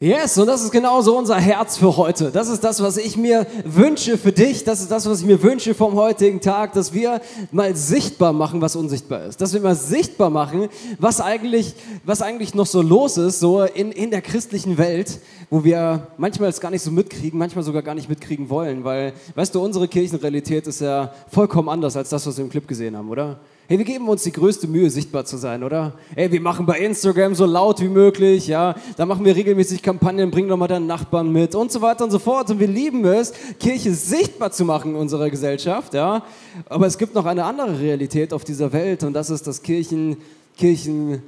[0.00, 2.30] Yes, und das ist genauso unser Herz für heute.
[2.30, 4.62] Das ist das, was ich mir wünsche für dich.
[4.62, 7.20] Das ist das, was ich mir wünsche vom heutigen Tag, dass wir
[7.50, 9.40] mal sichtbar machen, was unsichtbar ist.
[9.40, 10.68] Dass wir mal sichtbar machen,
[11.00, 11.74] was eigentlich,
[12.04, 15.18] was eigentlich noch so los ist, so in, in der christlichen Welt,
[15.50, 18.84] wo wir manchmal es gar nicht so mitkriegen, manchmal sogar gar nicht mitkriegen wollen.
[18.84, 22.68] Weil, weißt du, unsere Kirchenrealität ist ja vollkommen anders als das, was wir im Clip
[22.68, 23.40] gesehen haben, oder?
[23.70, 25.92] Hey, wir geben uns die größte Mühe, sichtbar zu sein, oder?
[26.14, 28.74] Hey, wir machen bei Instagram so laut wie möglich, ja.
[28.96, 32.10] Da machen wir regelmäßig Kampagnen, bringen doch mal deinen Nachbarn mit und so weiter und
[32.10, 32.48] so fort.
[32.48, 36.24] Und wir lieben es, Kirche sichtbar zu machen in unserer Gesellschaft, ja.
[36.64, 40.16] Aber es gibt noch eine andere Realität auf dieser Welt und das ist, dass Kirchen,
[40.56, 41.22] Kirchen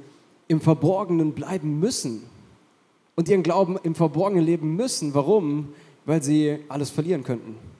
[0.47, 2.23] im Verborgenen bleiben müssen
[3.15, 5.13] und ihren Glauben im Verborgenen leben müssen.
[5.13, 5.75] Warum?
[6.07, 7.70] Weil sie alles verlieren könnten.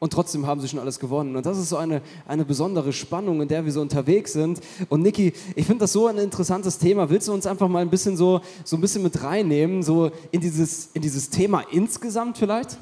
[0.00, 1.36] Und trotzdem haben sie schon alles gewonnen.
[1.36, 4.60] Und das ist so eine, eine besondere Spannung, in der wir so unterwegs sind.
[4.88, 7.10] Und Niki, ich finde das so ein interessantes Thema.
[7.10, 10.40] Willst du uns einfach mal ein bisschen so, so ein bisschen mit reinnehmen, so in
[10.40, 12.78] dieses, in dieses Thema insgesamt vielleicht?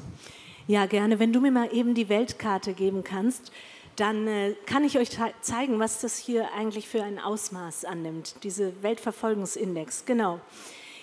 [0.67, 1.19] Ja, gerne.
[1.19, 3.51] Wenn du mir mal eben die Weltkarte geben kannst,
[3.97, 5.09] dann äh, kann ich euch
[5.41, 10.05] zeigen, was das hier eigentlich für ein Ausmaß annimmt, diese Weltverfolgungsindex.
[10.05, 10.39] Genau.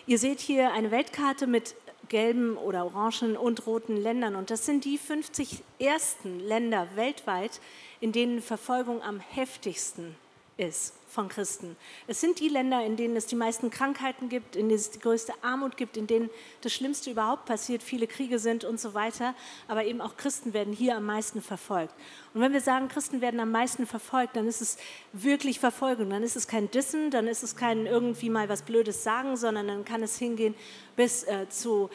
[0.07, 1.75] Ihr seht hier eine Weltkarte mit
[2.09, 4.37] gelben oder orangen und roten Ländern.
[4.37, 7.61] Und das sind die 50 ersten Länder weltweit,
[8.01, 10.15] in denen Verfolgung am heftigsten
[10.57, 11.77] ist von Christen.
[12.06, 14.98] Es sind die Länder, in denen es die meisten Krankheiten gibt, in denen es die
[14.98, 16.28] größte Armut gibt, in denen
[16.61, 19.34] das Schlimmste überhaupt passiert, viele Kriege sind und so weiter.
[19.67, 21.94] Aber eben auch Christen werden hier am meisten verfolgt.
[22.34, 24.77] Und wenn wir sagen, Christen werden am meisten verfolgt, dann ist es
[25.14, 26.11] wirklich Verfolgung.
[26.11, 29.69] Dann ist es kein Dissen, dann ist es kein irgendwie mal was Blödes sagen, sondern
[29.69, 30.55] dann kann es hingehen
[30.97, 31.89] bis äh, zu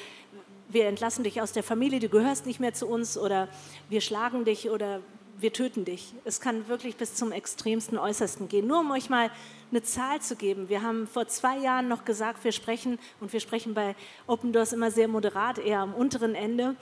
[0.73, 3.49] wir entlassen dich aus der Familie, du gehörst nicht mehr zu uns oder
[3.89, 5.02] wir schlagen dich oder
[5.42, 6.14] wir töten dich.
[6.23, 8.67] Es kann wirklich bis zum extremsten Äußersten gehen.
[8.67, 9.31] Nur um euch mal
[9.72, 10.70] eine Zahl zu geben.
[10.70, 13.95] Wir haben vor zwei Jahren noch gesagt, wir sprechen, und wir sprechen bei
[14.28, 16.75] Open Doors immer sehr moderat, eher am unteren Ende,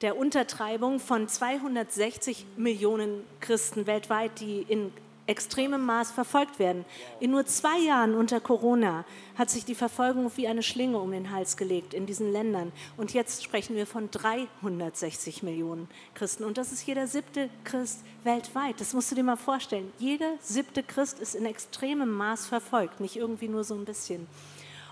[0.00, 4.92] der Untertreibung von 260 Millionen Christen weltweit, die in
[5.26, 6.84] extremem Maß verfolgt werden.
[7.20, 9.04] In nur zwei Jahren unter Corona
[9.36, 12.72] hat sich die Verfolgung wie eine Schlinge um den Hals gelegt in diesen Ländern.
[12.96, 16.44] Und jetzt sprechen wir von 360 Millionen Christen.
[16.44, 18.80] Und das ist jeder siebte Christ weltweit.
[18.80, 19.92] Das musst du dir mal vorstellen.
[19.98, 24.26] Jeder siebte Christ ist in extremem Maß verfolgt, nicht irgendwie nur so ein bisschen.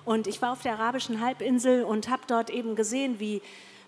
[0.05, 3.41] Und ich war auf der arabischen Halbinsel und habe dort eben gesehen, wie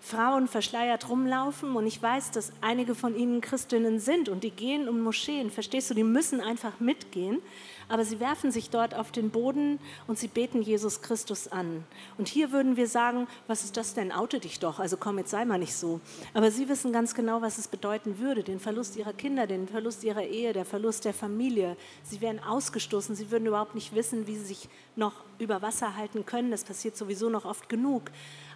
[0.07, 4.87] Frauen verschleiert rumlaufen und ich weiß, dass einige von ihnen Christinnen sind und die gehen
[4.87, 7.41] um Moscheen, verstehst du, die müssen einfach mitgehen,
[7.89, 11.83] aber sie werfen sich dort auf den Boden und sie beten Jesus Christus an.
[12.17, 14.11] Und hier würden wir sagen, was ist das denn?
[14.11, 15.99] Oute dich doch, also komm, jetzt sei mal nicht so.
[16.33, 20.03] Aber sie wissen ganz genau, was es bedeuten würde, den Verlust ihrer Kinder, den Verlust
[20.03, 21.77] ihrer Ehe, der Verlust der Familie.
[22.03, 26.25] Sie wären ausgestoßen, sie würden überhaupt nicht wissen, wie sie sich noch über Wasser halten
[26.25, 26.51] können.
[26.51, 28.03] Das passiert sowieso noch oft genug.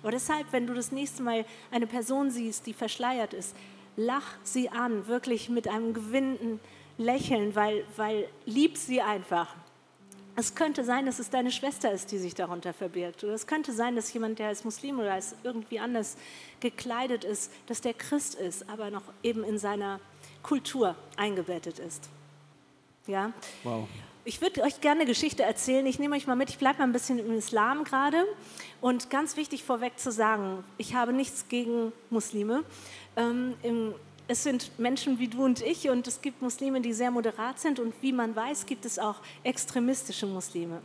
[0.02, 3.56] Aber deshalb, wenn du das nächste Mal eine Person siehst, die verschleiert ist,
[3.96, 6.60] lach sie an, wirklich mit einem gewinnenden
[6.98, 9.56] Lächeln, weil, weil lieb sie einfach.
[10.36, 13.24] Es könnte sein, dass es deine Schwester ist, die sich darunter verbirgt.
[13.24, 16.18] Oder es könnte sein, dass jemand, der als Muslim oder als irgendwie anders
[16.62, 20.00] gekleidet ist, dass der Christ ist, aber noch eben in seiner
[20.42, 22.10] Kultur eingebettet ist.
[23.08, 23.34] Ja?
[23.64, 23.88] Wow.
[24.24, 25.86] Ich würde euch gerne eine Geschichte erzählen.
[25.88, 26.50] Ich nehme euch mal mit.
[26.50, 28.24] Ich bleibe mal ein bisschen im Islam gerade.
[28.80, 32.64] Und ganz wichtig vorweg zu sagen, ich habe nichts gegen Muslime.
[33.16, 33.96] Ähm, im,
[34.32, 37.80] es sind Menschen wie du und ich und es gibt Muslime, die sehr moderat sind.
[37.80, 40.82] Und wie man weiß, gibt es auch extremistische Muslime.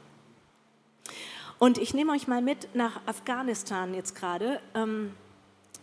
[1.61, 4.61] Und ich nehme euch mal mit nach Afghanistan jetzt gerade.
[4.75, 5.13] Ähm,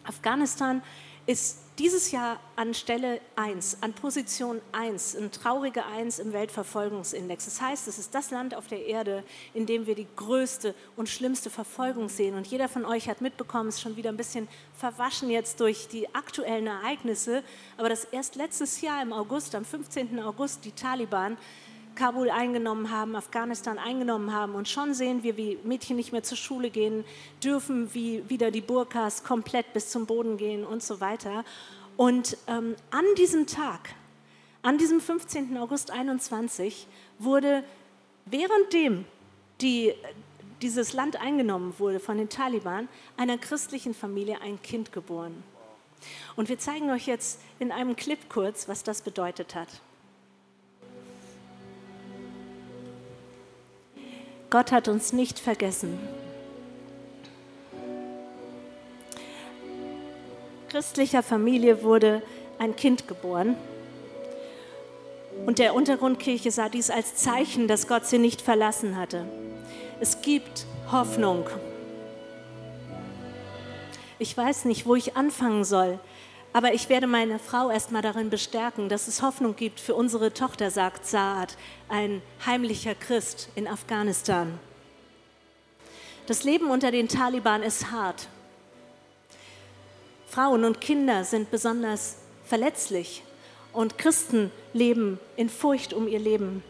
[0.03, 0.83] Afghanistan
[1.25, 7.45] ist dieses Jahr an Stelle 1, an Position 1, ein trauriger 1 im Weltverfolgungsindex.
[7.45, 9.23] Das heißt, es ist das Land auf der Erde,
[9.53, 12.35] in dem wir die größte und schlimmste Verfolgung sehen.
[12.35, 14.47] Und jeder von euch hat mitbekommen, es ist schon wieder ein bisschen
[14.77, 17.43] verwaschen jetzt durch die aktuellen Ereignisse,
[17.77, 20.19] aber dass erst letztes Jahr im August, am 15.
[20.19, 21.37] August, die Taliban
[21.95, 24.55] Kabul eingenommen haben, Afghanistan eingenommen haben.
[24.55, 27.05] Und schon sehen wir, wie Mädchen nicht mehr zur Schule gehen
[27.43, 31.43] dürfen, wie wieder die Burkas komplett bis zum Boden gehen und so weiter.
[31.97, 33.93] Und ähm, an diesem Tag,
[34.61, 35.57] an diesem 15.
[35.57, 36.87] August 21,
[37.19, 37.63] wurde
[38.25, 39.05] währenddem
[39.61, 39.93] die,
[40.61, 42.87] dieses Land eingenommen wurde von den Taliban,
[43.17, 45.43] einer christlichen Familie ein Kind geboren.
[46.35, 49.69] Und wir zeigen euch jetzt in einem Clip kurz, was das bedeutet hat.
[54.53, 55.97] Gott hat uns nicht vergessen.
[60.69, 62.21] Christlicher Familie wurde
[62.59, 63.55] ein Kind geboren.
[65.47, 69.25] Und der Untergrundkirche sah dies als Zeichen, dass Gott sie nicht verlassen hatte.
[69.99, 71.49] Es gibt Hoffnung.
[74.19, 75.99] ich weiß nicht, wo ich anfangen soll.
[76.53, 80.69] Aber ich werde meine Frau erstmal darin bestärken, dass es Hoffnung gibt für unsere Tochter,
[80.69, 81.57] sagt Saad,
[81.89, 84.59] ein heimlicher Christ in Afghanistan.
[86.27, 88.27] Das Leben unter den Taliban ist hart.
[90.27, 93.23] Frauen und Kinder sind besonders verletzlich
[93.73, 96.63] und Christen leben in Furcht um ihr Leben.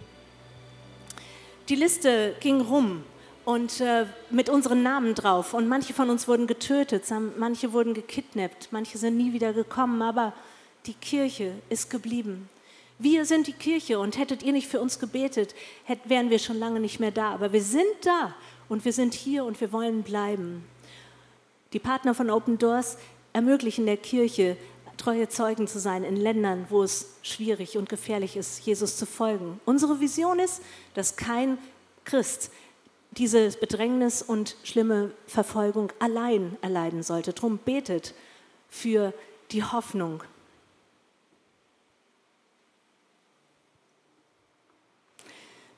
[1.68, 3.04] Die Liste ging rum
[3.46, 5.54] und äh, mit unseren Namen drauf.
[5.54, 7.06] Und manche von uns wurden getötet,
[7.38, 10.34] manche wurden gekidnappt, manche sind nie wieder gekommen, aber
[10.86, 12.50] die Kirche ist geblieben.
[13.00, 16.60] Wir sind die Kirche und hättet ihr nicht für uns gebetet, hätt, wären wir schon
[16.60, 17.32] lange nicht mehr da.
[17.32, 18.34] Aber wir sind da
[18.70, 20.64] und wir sind hier und wir wollen bleiben.
[21.74, 22.98] Die Partner von Open Doors
[23.34, 24.58] ermöglichen der Kirche,
[24.96, 29.60] treue Zeugen zu sein in Ländern, wo es schwierig und gefährlich ist, Jesus zu folgen.
[29.66, 30.62] Unsere Vision ist,
[30.94, 31.58] dass kein
[32.06, 32.52] Christ
[33.18, 37.34] diese Bedrängnis und schlimme Verfolgung allein erleiden sollte.
[37.34, 38.14] Drum betet
[38.70, 39.14] für
[39.52, 40.24] die Hoffnung.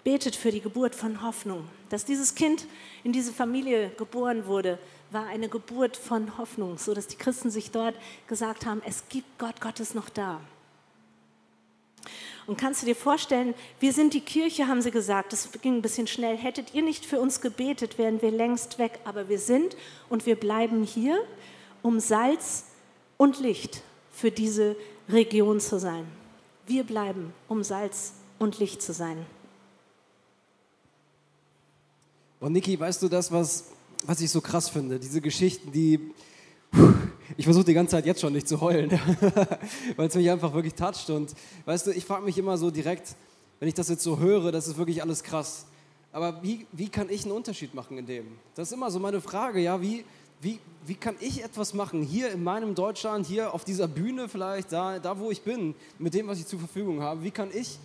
[0.03, 1.67] Betet für die Geburt von Hoffnung.
[1.89, 2.67] Dass dieses Kind
[3.03, 4.77] in diese Familie geboren wurde,
[5.11, 7.95] war eine Geburt von Hoffnung, so dass die Christen sich dort
[8.27, 10.41] gesagt haben, es gibt Gott, Gott ist noch da.
[12.47, 15.81] Und kannst du dir vorstellen, wir sind die Kirche, haben sie gesagt, das ging ein
[15.81, 16.37] bisschen schnell.
[16.37, 18.99] Hättet ihr nicht für uns gebetet, wären wir längst weg.
[19.03, 19.75] Aber wir sind
[20.09, 21.17] und wir bleiben hier,
[21.81, 22.65] um Salz
[23.17, 23.81] und Licht
[24.11, 24.75] für diese
[25.09, 26.05] Region zu sein.
[26.67, 29.25] Wir bleiben, um Salz und Licht zu sein.
[32.39, 33.71] Und Niki, weißt du das, was,
[34.05, 34.99] was ich so krass finde?
[34.99, 36.11] Diese Geschichten, die
[37.37, 38.89] ich versuche die ganze Zeit jetzt schon nicht zu heulen,
[39.95, 41.09] weil es mich einfach wirklich toucht.
[41.09, 41.33] Und
[41.65, 43.15] weißt du, ich frage mich immer so direkt,
[43.59, 45.65] wenn ich das jetzt so höre, das ist wirklich alles krass.
[46.11, 48.25] Aber wie, wie kann ich einen Unterschied machen in dem?
[48.55, 50.05] Das ist immer so meine Frage, ja, wie,
[50.39, 54.71] wie, wie kann ich etwas machen hier in meinem Deutschland, hier auf dieser Bühne vielleicht,
[54.71, 57.79] da, da wo ich bin, mit dem, was ich zur Verfügung habe, wie kann ich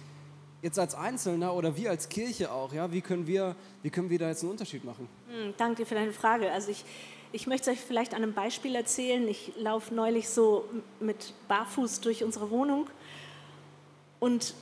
[0.63, 4.19] jetzt als Einzelner oder wir als Kirche auch, ja, wie können wir, wie können wir
[4.19, 5.09] da jetzt einen Unterschied machen?
[5.29, 6.53] Hm, danke für deine Frage.
[6.53, 6.85] Also ich,
[7.33, 9.27] ich möchte euch vielleicht an einem Beispiel erzählen.
[9.29, 10.69] Ich laufe neulich so
[10.99, 12.89] mit Barfuß durch unsere Wohnung
[14.19, 14.55] und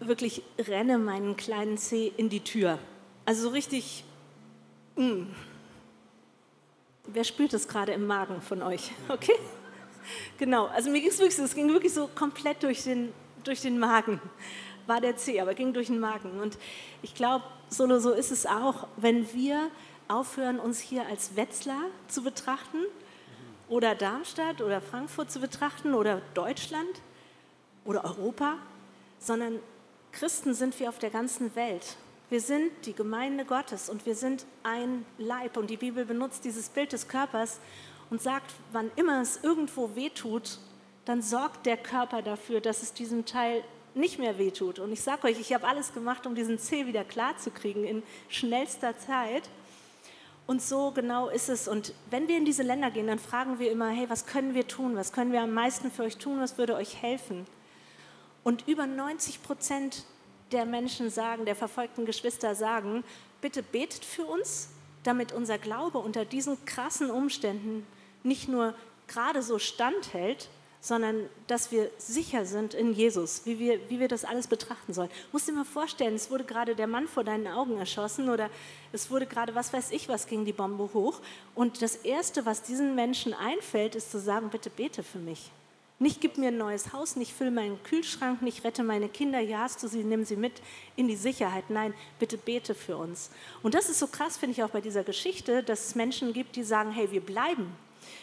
[0.00, 2.78] wirklich renne meinen kleinen Zeh in die Tür.
[3.24, 4.04] Also so richtig.
[4.96, 5.04] Mh.
[5.04, 5.34] Hm.
[7.10, 8.90] Wer spürt das gerade im Magen von euch?
[9.08, 9.32] Okay?
[10.38, 13.12] Genau, also mir ging es wirklich, es ging wirklich so komplett durch den,
[13.44, 14.20] durch den Magen.
[14.86, 16.40] War der Zeh, aber ging durch den Magen.
[16.40, 16.56] Und
[17.02, 19.70] ich glaube, so, so ist es auch, wenn wir
[20.08, 22.78] aufhören, uns hier als Wetzlar zu betrachten
[23.68, 27.02] oder Darmstadt oder Frankfurt zu betrachten oder Deutschland
[27.84, 28.56] oder Europa,
[29.18, 29.58] sondern
[30.12, 31.96] Christen sind wir auf der ganzen Welt.
[32.30, 35.56] Wir sind die Gemeinde Gottes und wir sind ein Leib.
[35.56, 37.58] Und die Bibel benutzt dieses Bild des Körpers
[38.10, 40.58] und sagt, wann immer es irgendwo wehtut,
[41.06, 43.62] dann sorgt der Körper dafür, dass es diesem Teil
[43.94, 44.78] nicht mehr wehtut.
[44.78, 47.84] Und ich sage euch, ich habe alles gemacht, um diesen Zeh wieder klar zu kriegen
[47.84, 49.48] in schnellster Zeit.
[50.48, 51.68] Und so genau ist es.
[51.68, 54.66] Und wenn wir in diese Länder gehen, dann fragen wir immer, hey, was können wir
[54.66, 54.96] tun?
[54.96, 56.40] Was können wir am meisten für euch tun?
[56.40, 57.46] Was würde euch helfen?
[58.44, 60.06] Und über 90 Prozent
[60.50, 63.04] der Menschen sagen, der verfolgten Geschwister sagen,
[63.42, 64.70] bitte betet für uns,
[65.02, 67.86] damit unser Glaube unter diesen krassen Umständen
[68.22, 68.72] nicht nur
[69.06, 70.48] gerade so standhält,
[70.80, 75.10] sondern dass wir sicher sind in Jesus, wie wir, wie wir das alles betrachten sollen.
[75.32, 78.48] Musst dir mal vorstellen, es wurde gerade der Mann vor deinen Augen erschossen oder
[78.92, 81.20] es wurde gerade, was weiß ich, was ging die Bombe hoch.
[81.54, 85.50] Und das Erste, was diesen Menschen einfällt, ist zu sagen, bitte bete für mich.
[86.00, 89.58] Nicht gib mir ein neues Haus, nicht füll meinen Kühlschrank, nicht rette meine Kinder, ja
[89.58, 90.52] hast du sie, nimm sie mit
[90.94, 91.70] in die Sicherheit.
[91.70, 93.30] Nein, bitte bete für uns.
[93.64, 96.54] Und das ist so krass, finde ich auch bei dieser Geschichte, dass es Menschen gibt,
[96.54, 97.72] die sagen, hey, wir bleiben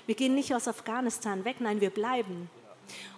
[0.06, 2.50] wir gehen nicht aus Afghanistan weg, nein, wir bleiben.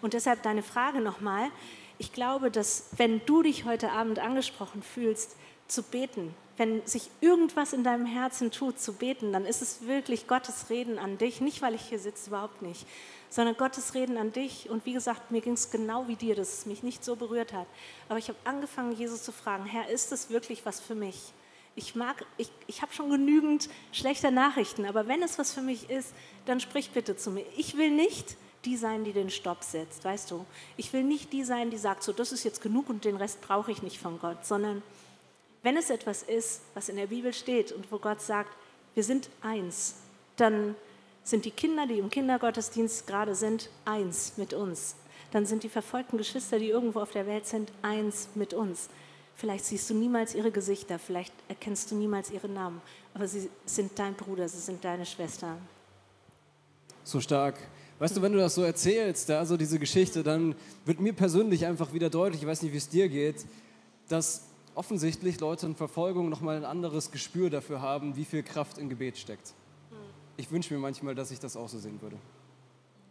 [0.02, 1.50] Und deshalb deine Frage nochmal.
[1.98, 5.36] Ich glaube, dass wenn du dich heute Abend angesprochen fühlst,
[5.68, 10.28] zu beten, wenn sich irgendwas in deinem Herzen tut, zu beten, dann ist es wirklich
[10.28, 11.40] Gottes Reden an dich.
[11.40, 12.86] Nicht, weil ich hier sitze, überhaupt nicht,
[13.30, 14.70] sondern Gottes Reden an dich.
[14.70, 17.54] Und wie gesagt, mir ging es genau wie dir, dass es mich nicht so berührt
[17.54, 17.68] hat.
[18.10, 21.32] Aber ich habe angefangen, Jesus zu fragen, Herr, ist es wirklich was für mich?
[21.78, 25.90] Ich mag, ich, ich habe schon genügend schlechter Nachrichten, aber wenn es was für mich
[25.90, 26.14] ist,
[26.46, 27.46] dann sprich bitte zu mir.
[27.56, 30.46] Ich will nicht die sein, die den Stopp setzt, weißt du.
[30.76, 33.42] Ich will nicht die sein, die sagt, so, das ist jetzt genug und den Rest
[33.42, 34.82] brauche ich nicht von Gott, sondern
[35.62, 38.52] wenn es etwas ist, was in der Bibel steht und wo Gott sagt,
[38.96, 39.96] wir sind eins,
[40.36, 40.76] dann
[41.24, 44.96] sind die Kinder, die im Kindergottesdienst gerade sind, eins mit uns.
[45.32, 48.90] Dann sind die verfolgten Geschwister, die irgendwo auf der Welt sind, eins mit uns.
[49.38, 52.82] Vielleicht siehst du niemals ihre Gesichter, vielleicht erkennst du niemals ihre Namen,
[53.14, 55.58] aber sie sind dein Bruder, sie sind deine Schwester.
[57.04, 57.56] So stark.
[58.00, 61.68] Weißt du, wenn du das so erzählst, ja, so diese Geschichte, dann wird mir persönlich
[61.68, 63.46] einfach wieder deutlich, ich weiß nicht, wie es dir geht,
[64.08, 64.42] dass
[64.74, 69.20] offensichtlich Leute in Verfolgung nochmal ein anderes Gespür dafür haben, wie viel Kraft in Gebet
[69.20, 69.54] steckt.
[70.36, 72.18] Ich wünsche mir manchmal, dass ich das auch so sehen würde.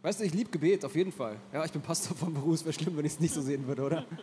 [0.01, 1.37] Weißt du, ich liebe Gebet, auf jeden Fall.
[1.53, 3.65] Ja, ich bin Pastor vom Beruf, es wäre schlimm, wenn ich es nicht so sehen
[3.65, 4.05] würde, oder?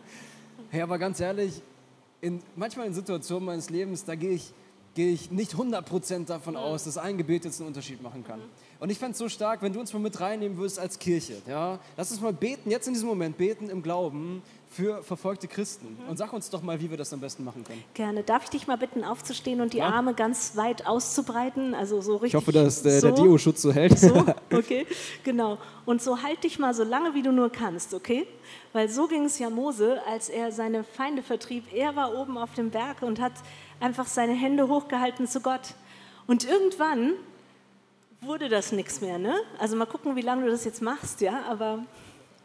[0.71, 1.61] Hey, aber ganz ehrlich,
[2.25, 4.51] in, manchmal in Situationen meines Lebens, da gehe ich,
[4.95, 8.41] gehe ich nicht 100% davon aus, dass ein Gebet jetzt einen Unterschied machen kann.
[8.79, 11.41] Und ich fände es so stark, wenn du uns mal mit reinnehmen würdest als Kirche.
[11.47, 11.79] Ja?
[11.97, 15.97] Lass uns mal beten, jetzt in diesem Moment beten im Glauben für verfolgte Christen.
[16.09, 17.83] Und sag uns doch mal, wie wir das am besten machen können.
[17.93, 18.23] Gerne.
[18.23, 19.89] Darf ich dich mal bitten, aufzustehen und die Ja.
[19.89, 21.73] Arme ganz weit auszubreiten?
[21.73, 22.29] Also so richtig.
[22.29, 23.23] Ich hoffe, dass der, der so.
[23.23, 23.97] Deo-Schutz so hält.
[23.97, 24.13] So,
[24.53, 24.85] okay,
[25.23, 25.57] genau.
[25.85, 28.27] Und so halt dich mal so lange, wie du nur kannst, okay?
[28.73, 31.65] Weil so ging es ja Mose, als er seine Feinde vertrieb.
[31.73, 33.33] Er war oben auf dem Berg und hat
[33.79, 35.73] einfach seine Hände hochgehalten zu Gott.
[36.27, 37.13] Und irgendwann
[38.21, 39.35] wurde das nichts mehr, ne?
[39.59, 41.43] Also mal gucken, wie lange du das jetzt machst, ja?
[41.49, 41.79] Aber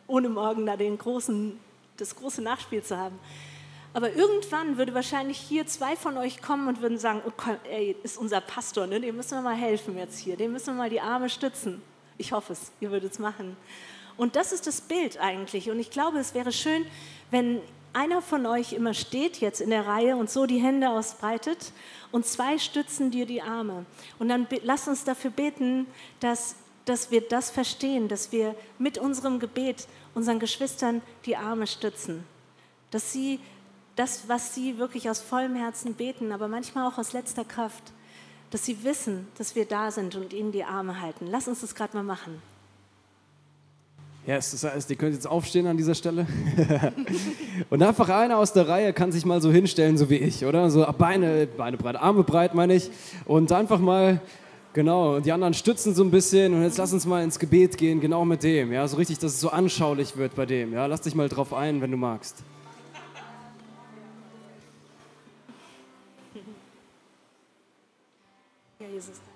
[0.07, 1.59] ohne morgen da den großen,
[1.97, 3.19] das große Nachspiel zu haben.
[3.93, 7.97] Aber irgendwann würde wahrscheinlich hier zwei von euch kommen und würden sagen, oh, komm, ey,
[8.03, 9.01] ist unser Pastor, ne?
[9.01, 11.83] dem müssen wir mal helfen jetzt hier, dem müssen wir mal die Arme stützen.
[12.17, 13.57] Ich hoffe es, ihr würdet es machen.
[14.17, 15.71] Und das ist das Bild eigentlich.
[15.71, 16.87] Und ich glaube, es wäre schön,
[17.31, 17.61] wenn
[17.92, 21.73] einer von euch immer steht jetzt in der Reihe und so die Hände ausbreitet
[22.12, 23.85] und zwei stützen dir die Arme.
[24.18, 25.87] Und dann lasst uns dafür beten,
[26.20, 32.25] dass, dass wir das verstehen, dass wir mit unserem Gebet unseren Geschwistern die Arme stützen.
[32.90, 33.40] Dass sie
[33.97, 37.92] das, was sie wirklich aus vollem Herzen beten, aber manchmal auch aus letzter Kraft,
[38.50, 41.26] dass sie wissen, dass wir da sind und ihnen die Arme halten.
[41.28, 42.42] Lass uns das gerade mal machen.
[44.27, 46.27] Yes, das heißt, ihr könnt jetzt aufstehen an dieser Stelle.
[47.71, 50.71] und einfach einer aus der Reihe kann sich mal so hinstellen, so wie ich, oder?
[50.71, 52.91] So Beine, Beine breit, Arme breit, meine ich.
[53.25, 54.21] Und einfach mal,
[54.75, 56.53] genau, und die anderen stützen so ein bisschen.
[56.53, 58.73] Und jetzt lass uns mal ins Gebet gehen, genau mit dem.
[58.73, 60.75] Ja, so richtig, dass es so anschaulich wird bei dem.
[60.75, 62.37] Ja, lass dich mal drauf ein, wenn du magst.
[68.81, 69.30] Ja, Jesus.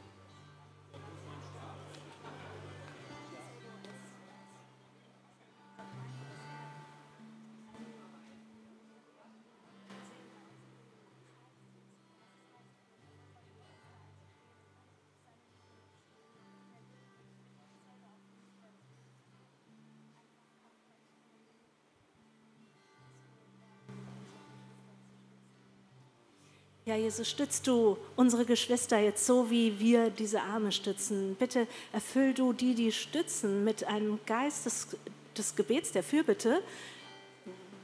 [26.94, 31.34] Ja, Jesus, stützt du unsere Geschwister jetzt so, wie wir diese Arme stützen.
[31.36, 34.96] Bitte erfüll du die, die stützen, mit einem Geist des,
[35.36, 36.62] des Gebets, der Fürbitte,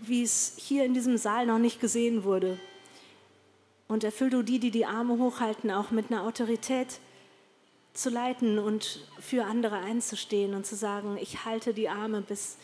[0.01, 2.61] wie es hier in diesem Saal noch nicht gesehen wurde.
[3.89, 7.01] Und erfüll du die, die die Arme hochhalten, auch mit einer Autorität
[7.95, 12.59] zu leiten und für andere einzustehen und zu sagen, ich halte die Arme, bis,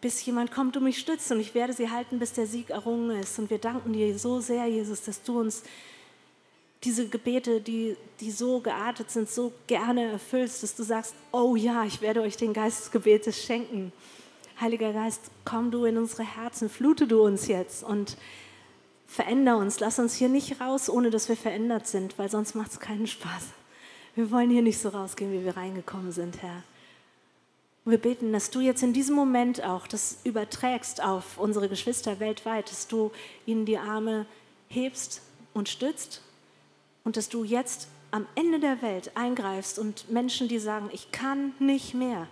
[0.00, 3.10] bis jemand kommt und mich stützt und ich werde sie halten, bis der Sieg errungen
[3.18, 3.38] ist.
[3.38, 5.62] Und wir danken dir so sehr, Jesus, dass du uns
[6.84, 11.84] diese Gebete, die, die so geartet sind, so gerne erfüllst, dass du sagst, oh ja,
[11.84, 13.92] ich werde euch den Geist des Gebetes schenken.
[14.60, 18.16] Heiliger Geist, komm du in unsere Herzen, flute du uns jetzt und
[19.06, 19.80] veränder uns.
[19.80, 23.06] Lass uns hier nicht raus, ohne dass wir verändert sind, weil sonst macht es keinen
[23.06, 23.46] Spaß.
[24.14, 26.62] Wir wollen hier nicht so rausgehen, wie wir reingekommen sind, Herr.
[27.88, 32.20] Und wir beten, dass du jetzt in diesem Moment auch das überträgst auf unsere Geschwister
[32.20, 33.12] weltweit, dass du
[33.46, 34.26] ihnen die Arme
[34.68, 35.22] hebst
[35.54, 36.20] und stützt
[37.02, 41.54] und dass du jetzt am Ende der Welt eingreifst und Menschen, die sagen, ich kann
[41.60, 42.28] nicht mehr,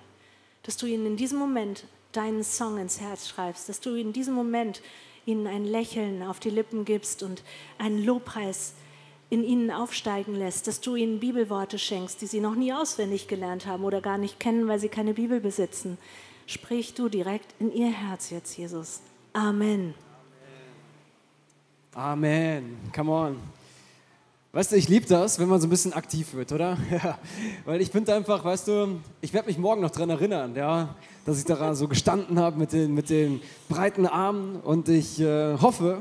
[0.63, 4.35] dass du ihnen in diesem Moment deinen Song ins Herz schreibst, dass du in diesem
[4.35, 4.83] Moment
[5.25, 7.43] ihnen ein Lächeln auf die Lippen gibst und
[7.79, 8.75] einen Lobpreis
[9.29, 13.67] in ihnen aufsteigen lässt, dass du ihnen Bibelworte schenkst, die sie noch nie auswendig gelernt
[13.67, 15.99] haben oder gar nicht kennen, weil sie keine Bibel besitzen.
[16.47, 19.01] Sprich du direkt in ihr Herz jetzt, Jesus.
[19.33, 19.95] Amen.
[21.93, 22.77] Amen.
[22.95, 23.37] Come on.
[24.53, 26.79] Weißt du, ich liebe das, wenn man so ein bisschen aktiv wird, oder?
[26.91, 27.19] Ja.
[27.65, 30.95] Weil ich finde einfach, weißt du, ich werde mich morgen noch daran erinnern, ja,
[31.27, 35.59] dass ich daran so gestanden habe mit den, mit den breiten Armen und ich äh,
[35.59, 35.99] hoffe,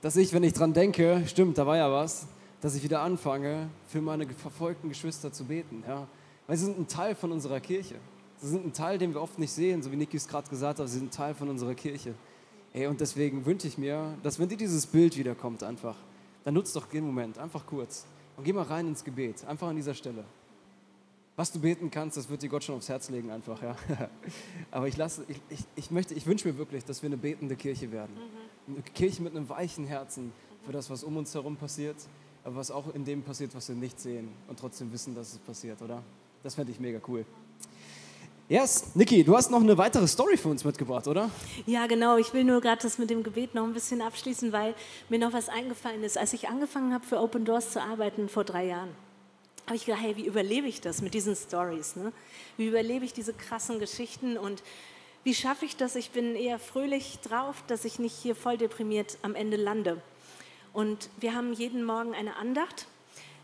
[0.00, 2.28] dass ich, wenn ich dran denke, stimmt, da war ja was,
[2.60, 6.06] dass ich wieder anfange, für meine verfolgten Geschwister zu beten, ja.
[6.46, 7.96] Weil sie sind ein Teil von unserer Kirche.
[8.38, 10.78] Sie sind ein Teil, den wir oft nicht sehen, so wie Niki es gerade gesagt
[10.78, 12.14] hat, sie sind ein Teil von unserer Kirche.
[12.72, 15.96] Ey, und deswegen wünsche ich mir, dass wenn dir dieses Bild wiederkommt, einfach,
[16.44, 18.06] dann nutzt doch den Moment, einfach kurz.
[18.36, 20.24] Und geh mal rein ins Gebet, einfach an dieser Stelle.
[21.36, 23.76] Was du beten kannst, das wird dir Gott schon aufs Herz legen, einfach, ja.
[24.70, 27.56] Aber ich, lasse, ich, ich, ich, möchte, ich wünsche mir wirklich, dass wir eine betende
[27.56, 28.16] Kirche werden.
[28.66, 30.32] Eine Kirche mit einem weichen Herzen
[30.64, 31.96] für das, was um uns herum passiert,
[32.48, 35.38] aber was auch in dem passiert, was wir nicht sehen und trotzdem wissen, dass es
[35.38, 36.02] passiert, oder?
[36.42, 37.26] Das fände ich mega cool.
[38.48, 41.30] Yes, Niki, du hast noch eine weitere Story für uns mitgebracht, oder?
[41.66, 42.16] Ja, genau.
[42.16, 44.74] Ich will nur gerade das mit dem Gebet noch ein bisschen abschließen, weil
[45.10, 46.16] mir noch was eingefallen ist.
[46.16, 48.94] Als ich angefangen habe, für Open Doors zu arbeiten vor drei Jahren,
[49.66, 51.96] habe ich gedacht, hey, wie überlebe ich das mit diesen Stories?
[51.96, 52.14] Ne?
[52.56, 54.62] Wie überlebe ich diese krassen Geschichten und
[55.22, 55.96] wie schaffe ich das?
[55.96, 60.00] Ich bin eher fröhlich drauf, dass ich nicht hier voll deprimiert am Ende lande.
[60.78, 62.86] Und wir haben jeden Morgen eine Andacht,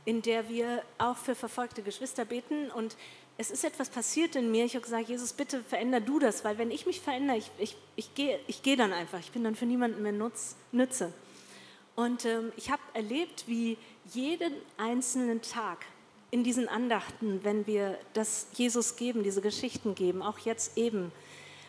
[0.04, 2.70] in der wir auch für verfolgte Geschwister beten.
[2.70, 2.96] Und
[3.38, 4.64] es ist etwas passiert in mir.
[4.64, 7.76] Ich habe gesagt, Jesus, bitte veränder du das, weil wenn ich mich verändere, ich, ich,
[7.96, 9.18] ich gehe ich geh dann einfach.
[9.18, 11.12] Ich bin dann für niemanden mehr nutz, Nütze.
[11.96, 13.78] Und ähm, ich habe erlebt, wie
[14.12, 15.86] jeden einzelnen Tag
[16.30, 21.10] in diesen Andachten, wenn wir das Jesus geben, diese Geschichten geben, auch jetzt eben,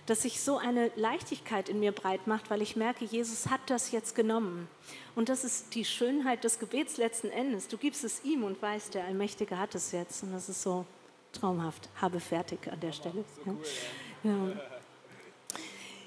[0.06, 3.92] dass sich so eine Leichtigkeit in mir breit macht, weil ich merke, Jesus hat das
[3.92, 4.68] jetzt genommen.
[5.16, 7.68] Und das ist die Schönheit des Gebets letzten Endes.
[7.68, 10.22] Du gibst es ihm und weißt, der Allmächtige hat es jetzt.
[10.24, 10.86] Und das ist so
[11.32, 11.90] traumhaft.
[12.00, 13.24] Habe fertig an der Stelle.
[14.24, 14.34] Ja.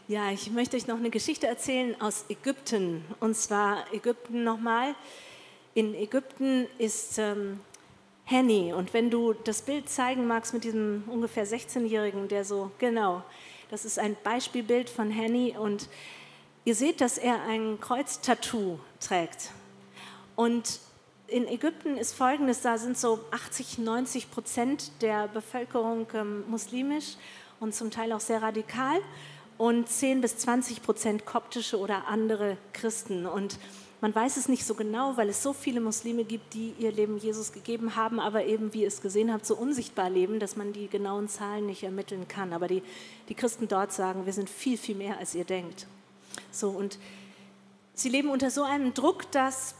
[0.06, 0.30] ja.
[0.30, 3.04] ich möchte euch noch eine Geschichte erzählen aus Ägypten.
[3.18, 4.94] Und zwar Ägypten nochmal.
[5.74, 7.58] In Ägypten ist ähm,
[8.24, 8.72] Henny.
[8.72, 13.24] Und wenn du das Bild zeigen magst mit diesem ungefähr 16-Jährigen, der so, genau,
[13.70, 15.88] das ist ein Beispielbild von Henny und
[16.64, 19.50] ihr seht, dass er ein Kreuztattoo trägt.
[20.37, 20.80] Und
[21.26, 27.16] in Ägypten ist Folgendes, da sind so 80, 90 Prozent der Bevölkerung ähm, muslimisch
[27.60, 28.98] und zum Teil auch sehr radikal
[29.58, 33.26] und 10 bis 20 Prozent koptische oder andere Christen.
[33.26, 33.58] Und
[34.00, 37.18] man weiß es nicht so genau, weil es so viele Muslime gibt, die ihr Leben
[37.18, 40.72] Jesus gegeben haben, aber eben, wie ihr es gesehen habt, so unsichtbar leben, dass man
[40.72, 42.52] die genauen Zahlen nicht ermitteln kann.
[42.52, 42.82] Aber die,
[43.28, 45.86] die Christen dort sagen, wir sind viel, viel mehr, als ihr denkt.
[46.52, 46.98] So, und
[47.94, 49.74] sie leben unter so einem Druck, dass,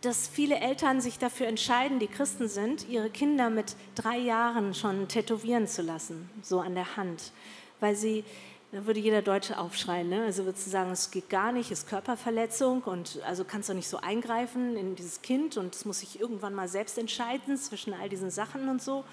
[0.00, 5.06] dass viele Eltern sich dafür entscheiden, die Christen sind, ihre Kinder mit drei Jahren schon
[5.06, 7.32] tätowieren zu lassen, so an der Hand,
[7.80, 8.24] weil sie
[8.70, 10.08] da würde jeder Deutsche aufschreien.
[10.10, 10.24] Ne?
[10.24, 13.88] Also würdest du sagen, es geht gar nicht, ist Körperverletzung und also kannst du nicht
[13.88, 18.08] so eingreifen in dieses Kind und es muss sich irgendwann mal selbst entscheiden zwischen all
[18.08, 19.04] diesen Sachen und so.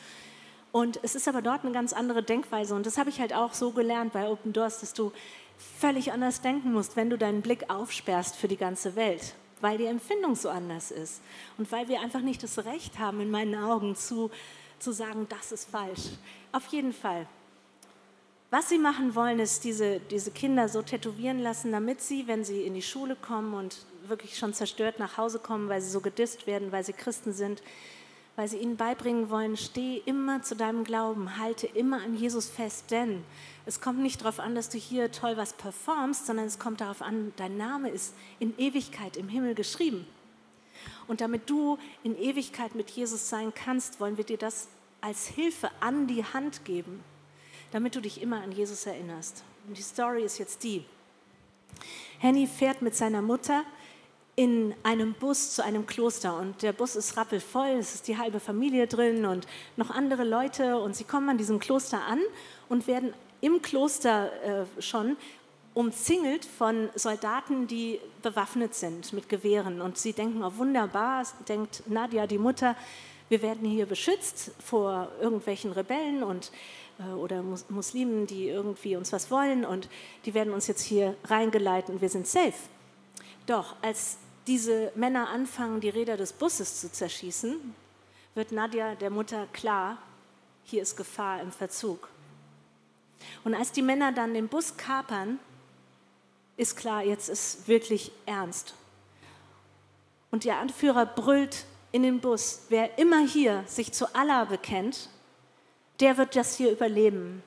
[0.74, 3.54] Und es ist aber dort eine ganz andere Denkweise und das habe ich halt auch
[3.54, 5.14] so gelernt bei Open Doors, dass du
[5.80, 9.86] völlig anders denken musst, wenn du deinen Blick aufsperrst für die ganze Welt, weil die
[9.86, 11.22] Empfindung so anders ist
[11.58, 14.32] und weil wir einfach nicht das Recht haben, in meinen Augen zu,
[14.80, 16.10] zu sagen, das ist falsch.
[16.52, 17.26] Auf jeden Fall.
[18.56, 22.62] Was sie machen wollen, ist diese, diese Kinder so tätowieren lassen, damit sie, wenn sie
[22.62, 26.48] in die Schule kommen und wirklich schon zerstört nach Hause kommen, weil sie so gedisst
[26.48, 27.62] werden, weil sie Christen sind,
[28.38, 32.92] weil sie ihnen beibringen wollen, steh immer zu deinem Glauben, halte immer an Jesus fest,
[32.92, 33.26] denn
[33.66, 37.02] es kommt nicht darauf an, dass du hier toll was performst, sondern es kommt darauf
[37.02, 40.08] an, dein Name ist in Ewigkeit im Himmel geschrieben.
[41.08, 44.70] Und damit du in Ewigkeit mit Jesus sein kannst, wollen wir dir das
[45.02, 47.04] als Hilfe an die Hand geben
[47.76, 49.44] damit du dich immer an Jesus erinnerst.
[49.68, 50.86] Und die Story ist jetzt die.
[52.20, 53.66] Henny fährt mit seiner Mutter
[54.38, 58.40] in einem Bus zu einem Kloster und der Bus ist rappelvoll, es ist die halbe
[58.40, 62.22] Familie drin und noch andere Leute und sie kommen an diesem Kloster an
[62.70, 65.18] und werden im Kloster äh, schon
[65.74, 72.26] umzingelt von Soldaten, die bewaffnet sind mit Gewehren und sie denken, oh wunderbar, denkt Nadia,
[72.26, 72.78] die Mutter,
[73.28, 76.52] wir werden hier beschützt vor irgendwelchen Rebellen und
[77.00, 79.90] äh, oder Muslimen, die irgendwie uns was wollen und
[80.26, 82.54] die werden uns jetzt hier reingeleitet und wir sind safe.
[83.46, 87.76] Doch als diese Männer anfangen, die Räder des Busses zu zerschießen,
[88.36, 89.98] wird Nadja, der Mutter, klar,
[90.64, 92.10] hier ist Gefahr im Verzug.
[93.44, 95.40] Und als die Männer dann den Bus kapern,
[96.58, 98.76] ist klar, jetzt ist wirklich ernst.
[100.32, 105.10] Und der Anführer brüllt in den Bus, wer immer hier sich zu Allah bekennt,
[106.00, 107.44] der wird das hier überleben.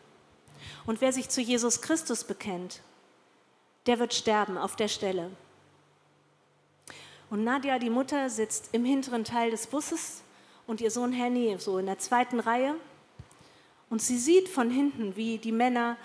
[0.87, 2.81] Und wer sich zu Jesus Christus bekennt,
[3.87, 5.31] der wird sterben auf der Stelle.
[7.31, 10.23] Und Nadja, die Mutter, sitzt im hinteren Teil des Busses
[10.67, 12.75] und ihr Sohn Henny so in der zweiten Reihe.
[13.91, 15.97] Und sie sieht von hinten, wie die Männer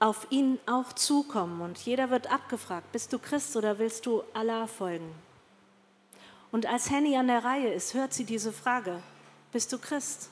[0.00, 1.60] auf ihn auch zukommen.
[1.60, 5.14] Und jeder wird abgefragt, bist du Christ oder willst du Allah folgen?
[6.50, 9.02] Und als Henny an der Reihe ist, hört sie diese Frage,
[9.52, 10.30] bist du Christ?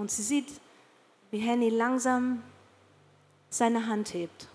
[0.00, 0.48] Und sie sieht,
[1.30, 2.42] wie Henny langsam
[3.50, 4.48] seine Hand hebt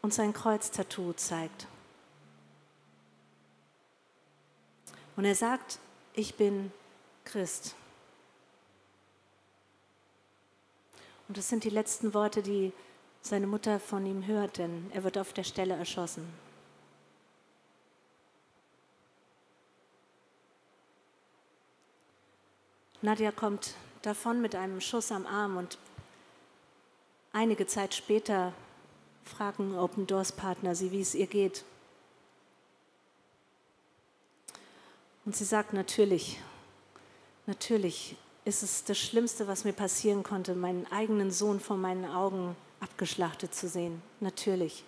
[0.00, 1.66] und sein Kreuztattoo zeigt.
[5.16, 5.80] Und er sagt,
[6.14, 6.72] ich bin
[7.26, 7.74] Christ.
[11.28, 12.72] Und das sind die letzten Worte, die
[13.20, 16.26] seine Mutter von ihm hört, denn er wird auf der Stelle erschossen.
[23.06, 25.78] Nadja kommt davon mit einem Schuss am Arm und
[27.32, 28.52] einige Zeit später
[29.22, 31.64] fragen Open Doors Partner sie, wie es ihr geht.
[35.24, 36.40] Und sie sagt natürlich,
[37.46, 42.56] natürlich ist es das Schlimmste, was mir passieren konnte, meinen eigenen Sohn vor meinen Augen
[42.80, 44.02] abgeschlachtet zu sehen.
[44.18, 44.82] Natürlich.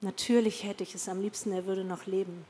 [0.00, 2.46] Natürlich hätte ich es am liebsten, er würde noch leben.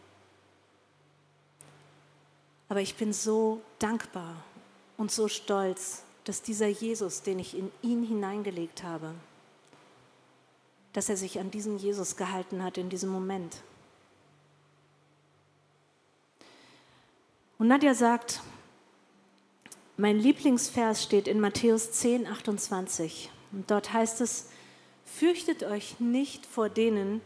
[2.70, 4.36] Aber ich bin so dankbar
[4.96, 9.12] und so stolz, dass dieser Jesus, den ich in ihn hineingelegt habe,
[10.92, 13.56] dass er sich an diesen Jesus gehalten hat in diesem Moment.
[17.58, 18.40] Und Nadja sagt,
[19.96, 23.30] mein Lieblingsvers steht in Matthäus 10, 28.
[23.50, 24.46] Und dort heißt es,
[25.04, 27.20] fürchtet euch nicht vor denen,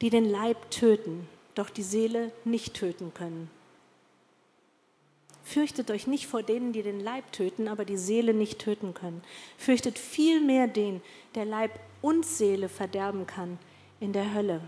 [0.00, 3.48] die den Leib töten, doch die Seele nicht töten können.
[5.44, 9.22] Fürchtet euch nicht vor denen, die den Leib töten, aber die Seele nicht töten können.
[9.58, 11.02] Fürchtet vielmehr den,
[11.34, 13.58] der Leib und Seele verderben kann
[14.00, 14.62] in der Hölle.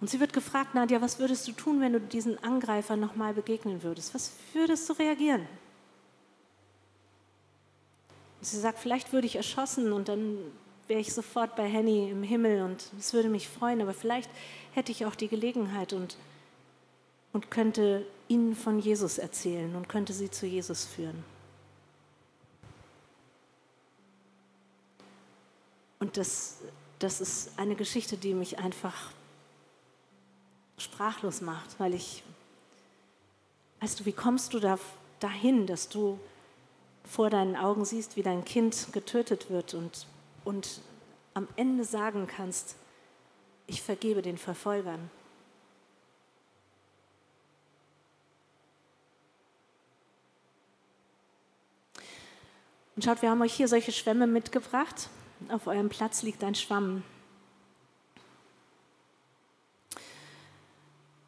[0.00, 3.82] Und sie wird gefragt, Nadja, was würdest du tun, wenn du diesen Angreifer nochmal begegnen
[3.82, 4.14] würdest?
[4.14, 5.46] Was würdest du reagieren?
[8.40, 10.38] Und sie sagt, vielleicht würde ich erschossen und dann
[10.88, 14.30] wäre ich sofort bei Henny im Himmel und es würde mich freuen, aber vielleicht
[14.72, 16.16] hätte ich auch die Gelegenheit und,
[17.32, 21.24] und könnte ihnen von Jesus erzählen und könnte sie zu Jesus führen.
[25.98, 26.58] Und das,
[26.98, 29.12] das ist eine Geschichte, die mich einfach
[30.78, 32.22] sprachlos macht, weil ich,
[33.80, 34.78] weißt du, wie kommst du da,
[35.20, 36.18] dahin, dass du
[37.04, 40.06] vor deinen Augen siehst, wie dein Kind getötet wird und,
[40.44, 40.80] und
[41.34, 42.76] am Ende sagen kannst,
[43.66, 45.10] ich vergebe den Verfolgern.
[53.00, 55.08] Und schaut, wir haben euch hier solche Schwämme mitgebracht.
[55.48, 57.02] Auf eurem Platz liegt ein Schwamm.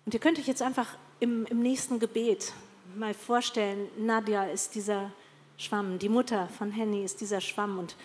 [0.04, 2.52] Und ihr könnt euch jetzt einfach im, im nächsten Gebet
[2.94, 5.12] mal vorstellen, Nadja ist dieser
[5.56, 7.78] Schwamm, die Mutter von Henny ist dieser Schwamm.
[7.78, 7.96] Und,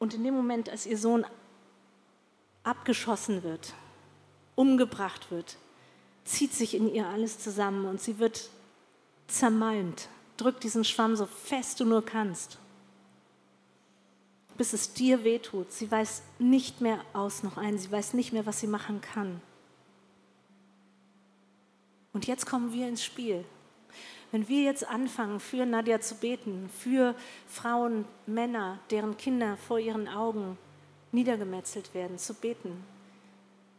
[0.00, 1.24] und in dem Moment, als ihr Sohn
[2.64, 3.72] abgeschossen wird,
[4.56, 5.58] umgebracht wird,
[6.24, 8.50] zieht sich in ihr alles zusammen und sie wird
[9.28, 10.08] zermalmt.
[10.36, 12.58] Drück diesen Schwamm so fest du nur kannst,
[14.56, 15.72] bis es dir wehtut.
[15.72, 19.40] Sie weiß nicht mehr aus noch ein, sie weiß nicht mehr, was sie machen kann.
[22.12, 23.44] Und jetzt kommen wir ins Spiel.
[24.32, 27.14] Wenn wir jetzt anfangen, für Nadja zu beten, für
[27.46, 30.58] Frauen, Männer, deren Kinder vor ihren Augen
[31.12, 32.84] niedergemetzelt werden, zu beten,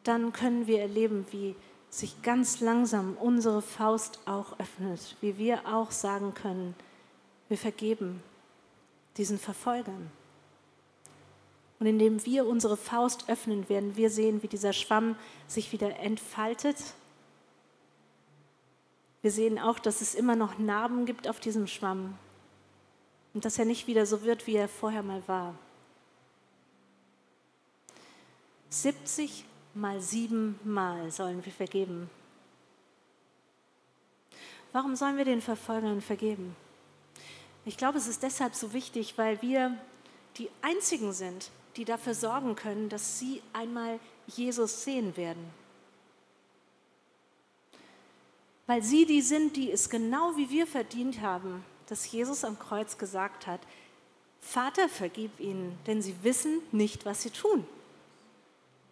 [0.04, 1.56] dann können wir erleben, wie
[1.89, 6.76] sich ganz langsam unsere Faust auch öffnet, wie wir auch sagen können,
[7.50, 8.21] wir vergeben
[9.15, 10.12] diesen Verfolgern.
[11.80, 15.15] Und indem wir unsere Faust öffnen, werden wir sehen, wie dieser Schwamm
[15.47, 16.78] sich wieder entfaltet
[19.21, 22.17] wir sehen auch, dass es immer noch Narben gibt auf diesem Schwamm
[23.34, 25.54] und dass er nicht wieder so wird, wie er vorher mal war.
[28.69, 29.43] 70
[29.80, 32.10] mal 7 Mal sollen wir vergeben.
[34.72, 36.56] Warum sollen wir den Verfolgern vergeben?
[37.66, 39.78] Ich glaube, es ist deshalb so wichtig, weil wir
[40.38, 45.46] die Einzigen sind, die dafür sorgen können, dass sie einmal Jesus sehen werden
[48.68, 52.98] weil sie die sind, die es genau wie wir verdient haben, dass Jesus am Kreuz
[52.98, 53.62] gesagt hat,
[54.42, 57.66] Vater, vergib ihnen, denn sie wissen nicht, was sie tun.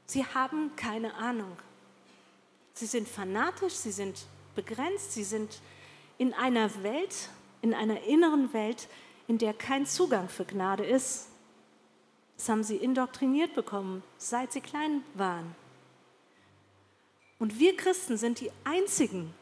[0.05, 1.57] Sie haben keine Ahnung.
[2.73, 5.61] Sie sind fanatisch, sie sind begrenzt, sie sind
[6.17, 7.29] in einer Welt,
[7.61, 8.87] in einer inneren Welt,
[9.27, 11.29] in der kein Zugang für Gnade ist.
[12.37, 15.55] Das haben sie indoktriniert bekommen, seit sie klein waren.
[17.39, 19.33] Und wir Christen sind die Einzigen,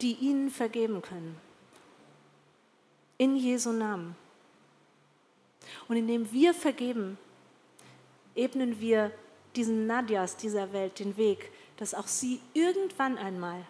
[0.00, 1.36] die ihnen vergeben können.
[3.18, 4.16] In Jesu Namen.
[5.88, 7.18] Und indem wir vergeben,
[8.34, 9.10] ebnen wir
[9.56, 13.64] diesen Nadjas dieser Welt den Weg, dass auch sie irgendwann einmal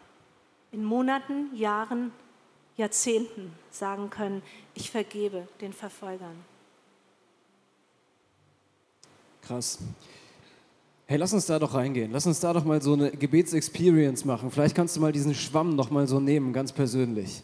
[0.73, 2.12] in Monaten, Jahren,
[2.77, 4.42] Jahrzehnten sagen können,
[4.75, 6.37] ich vergebe den Verfolgern.
[9.42, 9.79] Krass.
[11.07, 12.12] Hey, lass uns da doch reingehen.
[12.12, 14.51] Lass uns da doch mal so eine Gebetsexperience machen.
[14.51, 17.42] Vielleicht kannst du mal diesen Schwamm noch mal so nehmen, ganz persönlich.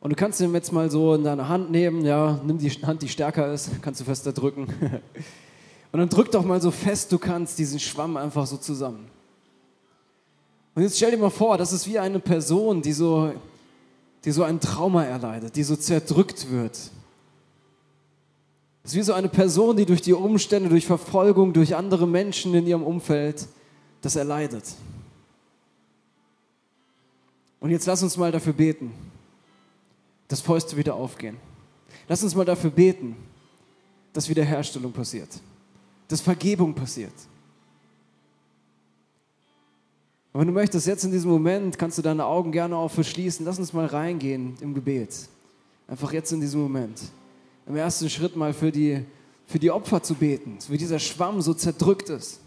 [0.00, 2.04] Und du kannst ihn jetzt mal so in deine Hand nehmen.
[2.04, 3.82] Ja, nimm die Hand, die stärker ist.
[3.82, 4.68] Kannst du fester drücken.
[5.90, 9.08] Und dann drück doch mal so fest du kannst diesen Schwamm einfach so zusammen.
[10.74, 13.32] Und jetzt stell dir mal vor, das ist wie eine Person, die so,
[14.24, 16.78] die so ein Trauma erleidet, die so zerdrückt wird.
[18.82, 22.54] Das ist wie so eine Person, die durch die Umstände, durch Verfolgung, durch andere Menschen
[22.54, 23.46] in ihrem Umfeld
[24.02, 24.64] das erleidet.
[27.60, 28.92] Und jetzt lass uns mal dafür beten,
[30.28, 31.36] dass Fäuste wieder aufgehen.
[32.06, 33.16] Lass uns mal dafür beten,
[34.12, 35.28] dass Wiederherstellung passiert,
[36.08, 37.12] dass Vergebung passiert.
[40.32, 43.44] Und wenn du möchtest, jetzt in diesem Moment kannst du deine Augen gerne auch verschließen.
[43.44, 45.28] Lass uns mal reingehen im Gebet.
[45.86, 47.00] Einfach jetzt in diesem Moment.
[47.66, 49.04] Im ersten Schritt mal für die,
[49.46, 52.40] für die Opfer zu beten, wie dieser Schwamm so zerdrückt ist.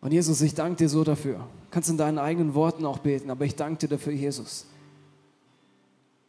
[0.00, 1.38] Und Jesus, ich danke dir so dafür.
[1.38, 4.66] Du kannst in deinen eigenen Worten auch beten, aber ich danke dir dafür, Jesus,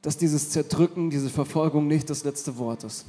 [0.01, 3.05] dass dieses Zerdrücken, diese Verfolgung nicht das letzte Wort ist.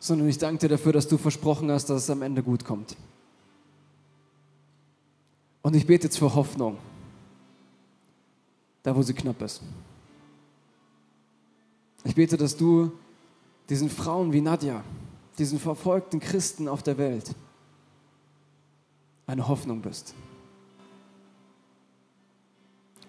[0.00, 2.96] Sondern ich danke dir dafür, dass du versprochen hast, dass es am Ende gut kommt.
[5.62, 6.78] Und ich bete jetzt für Hoffnung,
[8.82, 9.60] da wo sie knapp ist.
[12.04, 12.92] Ich bete, dass du
[13.68, 14.82] diesen Frauen wie Nadja,
[15.38, 17.34] diesen verfolgten Christen auf der Welt,
[19.26, 20.14] eine Hoffnung bist.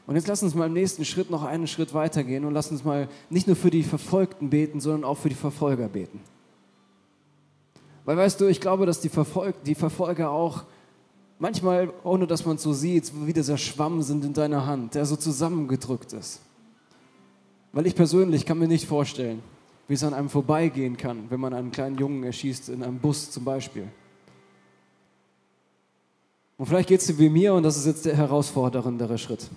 [0.07, 2.83] Und jetzt lass uns mal im nächsten Schritt noch einen Schritt weitergehen und lass uns
[2.83, 6.19] mal nicht nur für die Verfolgten beten, sondern auch für die Verfolger beten.
[8.05, 10.63] Weil weißt du, ich glaube, dass die, Verfolg die Verfolger auch
[11.39, 15.05] manchmal, ohne dass man es so sieht, wie dieser Schwamm sind in deiner Hand, der
[15.05, 16.39] so zusammengedrückt ist.
[17.73, 19.41] Weil ich persönlich kann mir nicht vorstellen,
[19.87, 23.31] wie es an einem vorbeigehen kann, wenn man einen kleinen Jungen erschießt, in einem Bus
[23.31, 23.87] zum Beispiel.
[26.57, 29.49] Und vielleicht geht es dir wie mir und das ist jetzt der herausforderndere Schritt.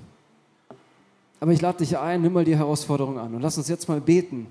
[1.40, 4.00] Aber ich lade dich ein, nimm mal die Herausforderung an und lass uns jetzt mal
[4.00, 4.46] beten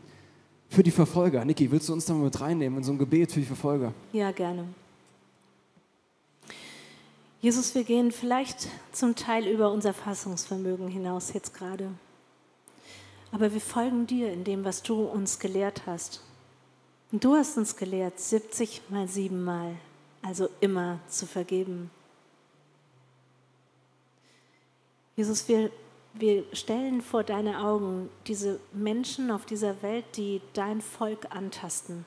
[0.73, 1.45] für die Verfolger.
[1.45, 3.93] Niki, willst du uns da mal mit reinnehmen in so ein Gebet für die Verfolger?
[4.11, 4.65] Ja, gerne.
[7.41, 11.89] Jesus, wir gehen vielleicht zum Teil über unser Fassungsvermögen hinaus jetzt gerade.
[13.31, 16.21] Aber wir folgen dir in dem, was du uns gelehrt hast.
[17.11, 19.75] Und du hast uns gelehrt, 70 mal 7 mal,
[20.21, 21.91] also immer zu vergeben.
[25.15, 25.69] Jesus, wir,
[26.13, 32.05] wir stellen vor deine Augen diese Menschen auf dieser Welt, die dein Volk antasten,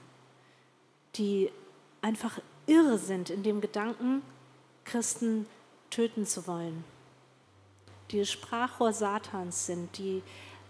[1.17, 1.51] die
[2.03, 4.23] einfach irre sind in dem Gedanken,
[4.85, 5.47] Christen
[5.91, 6.85] töten zu wollen,
[8.13, 10.23] die Sprachrohr Satans sind, die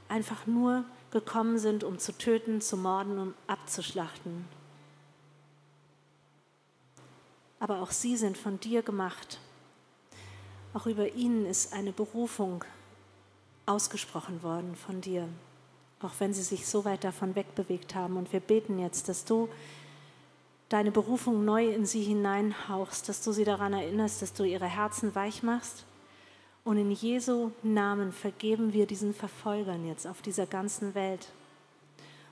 [0.09, 4.47] einfach nur gekommen sind, um zu töten, zu morden und abzuschlachten.
[7.61, 9.41] Aber auch sie sind von dir gemacht.
[10.73, 12.65] Auch über ihnen ist eine Berufung
[13.67, 15.29] ausgesprochen worden von dir,
[16.01, 18.17] auch wenn sie sich so weit davon wegbewegt haben.
[18.17, 19.49] Und wir beten jetzt, dass du
[20.69, 25.15] deine Berufung neu in sie hineinhauchst, dass du sie daran erinnerst, dass du ihre Herzen
[25.15, 25.85] weich machst.
[26.65, 31.29] Und in Jesu Namen vergeben wir diesen Verfolgern jetzt auf dieser ganzen Welt.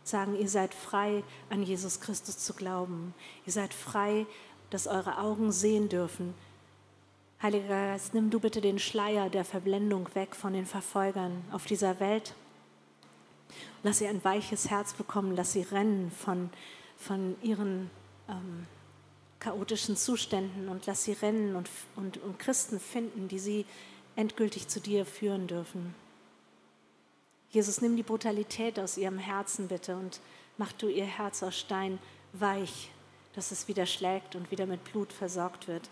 [0.03, 3.15] Sagen, ihr seid frei, an Jesus Christus zu glauben.
[3.47, 4.27] Ihr seid frei,
[4.71, 6.35] dass eure Augen sehen dürfen.
[7.45, 12.01] Heiliger Geist, nimm du bitte den Schleier der Verblendung weg von den Verfolgern auf dieser
[12.01, 12.35] Welt.
[13.83, 16.49] Lass sie ein weiches Herz bekommen, lass sie rennen von,
[16.97, 17.91] von ihren
[18.31, 18.67] ähm,
[19.41, 23.67] chaotischen Zuständen und lass sie rennen und, und, und Christen finden, die sie
[24.17, 25.95] endgültig zu dir führen dürfen.
[27.51, 30.19] Jesus, nimm die Brutalität aus ihrem Herzen bitte und
[30.57, 31.99] mach du ihr Herz aus Stein
[32.33, 32.91] weich,
[33.35, 35.91] dass es wieder schlägt und wieder mit Blut versorgt wird.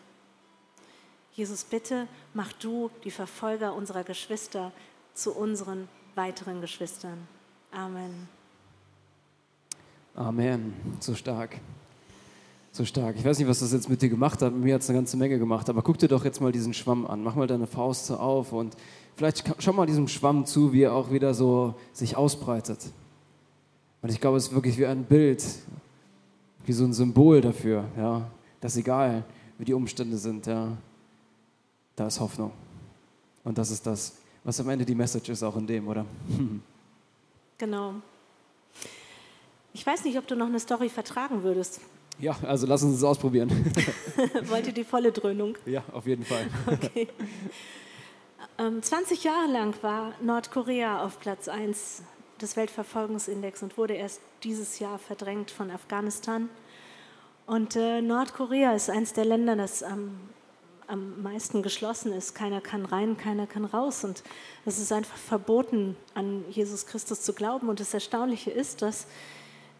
[1.34, 4.70] Jesus, bitte mach du die Verfolger unserer Geschwister
[5.14, 7.26] zu unseren weiteren Geschwistern.
[7.70, 8.28] Amen.
[10.14, 10.74] Amen.
[11.00, 11.58] So stark.
[12.70, 13.16] So stark.
[13.16, 14.52] Ich weiß nicht, was das jetzt mit dir gemacht hat.
[14.52, 15.70] Mir hat es eine ganze Menge gemacht.
[15.70, 17.22] Aber guck dir doch jetzt mal diesen Schwamm an.
[17.22, 18.76] Mach mal deine Faust so auf und
[19.16, 22.78] vielleicht schau mal diesem Schwamm zu, wie er auch wieder so sich ausbreitet.
[24.02, 25.42] Und ich glaube, es ist wirklich wie ein Bild,
[26.66, 29.24] wie so ein Symbol dafür, ja, dass egal,
[29.58, 30.76] wie die Umstände sind, ja,
[31.96, 32.52] da ist Hoffnung.
[33.44, 36.04] Und das ist das, was am Ende die Message ist, auch in dem, oder?
[37.58, 37.94] Genau.
[39.72, 41.80] Ich weiß nicht, ob du noch eine Story vertragen würdest.
[42.18, 43.50] Ja, also lass uns es ausprobieren.
[44.46, 45.56] Wollt ihr die volle Dröhnung?
[45.64, 46.48] Ja, auf jeden Fall.
[46.66, 47.06] Okay.
[48.58, 52.02] Ähm, 20 Jahre lang war Nordkorea auf Platz 1
[52.40, 56.48] des Weltverfolgungsindex und wurde erst dieses Jahr verdrängt von Afghanistan.
[57.46, 60.18] Und äh, Nordkorea ist eines der Länder, das am,
[60.92, 62.34] am meisten geschlossen ist.
[62.34, 64.04] Keiner kann rein, keiner kann raus.
[64.04, 64.22] Und
[64.66, 67.68] es ist einfach verboten, an Jesus Christus zu glauben.
[67.68, 69.06] Und das Erstaunliche ist, dass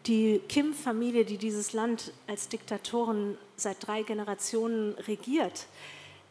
[0.07, 5.67] die Kim-Familie, die dieses Land als Diktatoren seit drei Generationen regiert,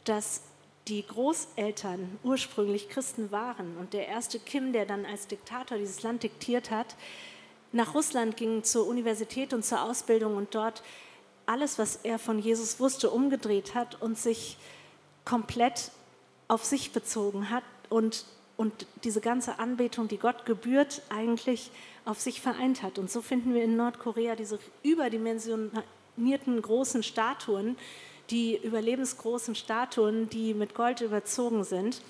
[0.04, 0.42] dass
[0.88, 6.24] die Großeltern ursprünglich Christen waren und der erste Kim, der dann als Diktator dieses Land
[6.24, 6.96] diktiert hat,
[7.70, 10.82] nach Russland ging zur Universität und zur Ausbildung und dort
[11.52, 14.56] alles, was er von Jesus wusste, umgedreht hat und sich
[15.26, 15.90] komplett
[16.48, 18.24] auf sich bezogen hat und,
[18.56, 21.70] und diese ganze Anbetung, die Gott gebührt, eigentlich
[22.06, 22.98] auf sich vereint hat.
[22.98, 27.76] Und so finden wir in Nordkorea diese überdimensionierten großen Statuen,
[28.30, 32.00] die überlebensgroßen Statuen, die mit Gold überzogen sind,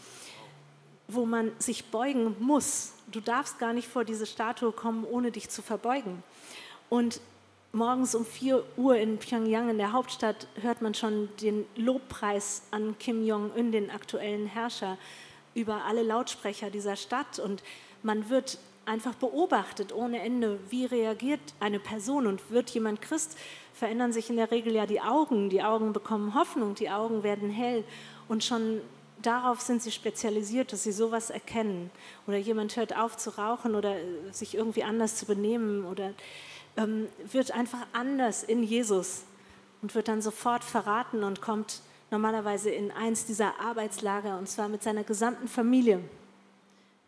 [1.09, 2.93] wo man sich beugen muss.
[3.11, 6.23] Du darfst gar nicht vor diese Statue kommen, ohne dich zu verbeugen.
[6.89, 7.21] Und
[7.73, 12.97] morgens um 4 Uhr in Pyongyang, in der Hauptstadt, hört man schon den Lobpreis an
[12.99, 14.99] Kim Jong-un, den aktuellen Herrscher,
[15.55, 17.39] über alle Lautsprecher dieser Stadt.
[17.39, 17.63] Und
[18.03, 23.39] man wird einfach beobachtet ohne Ende, wie reagiert eine Person und wird jemand Christ,
[23.73, 25.49] verändern sich in der Regel ja die Augen.
[25.49, 27.85] Die Augen bekommen Hoffnung, die Augen werden hell
[28.29, 28.83] und schon
[29.23, 31.91] darauf sind sie spezialisiert, dass sie sowas erkennen.
[32.27, 33.97] Oder jemand hört auf zu rauchen oder
[34.31, 36.13] sich irgendwie anders zu benehmen oder
[36.77, 39.23] ähm, wird einfach anders in Jesus
[39.83, 41.81] und wird dann sofort verraten und kommt
[42.11, 46.01] normalerweise in eins dieser Arbeitslager und zwar mit seiner gesamten Familie.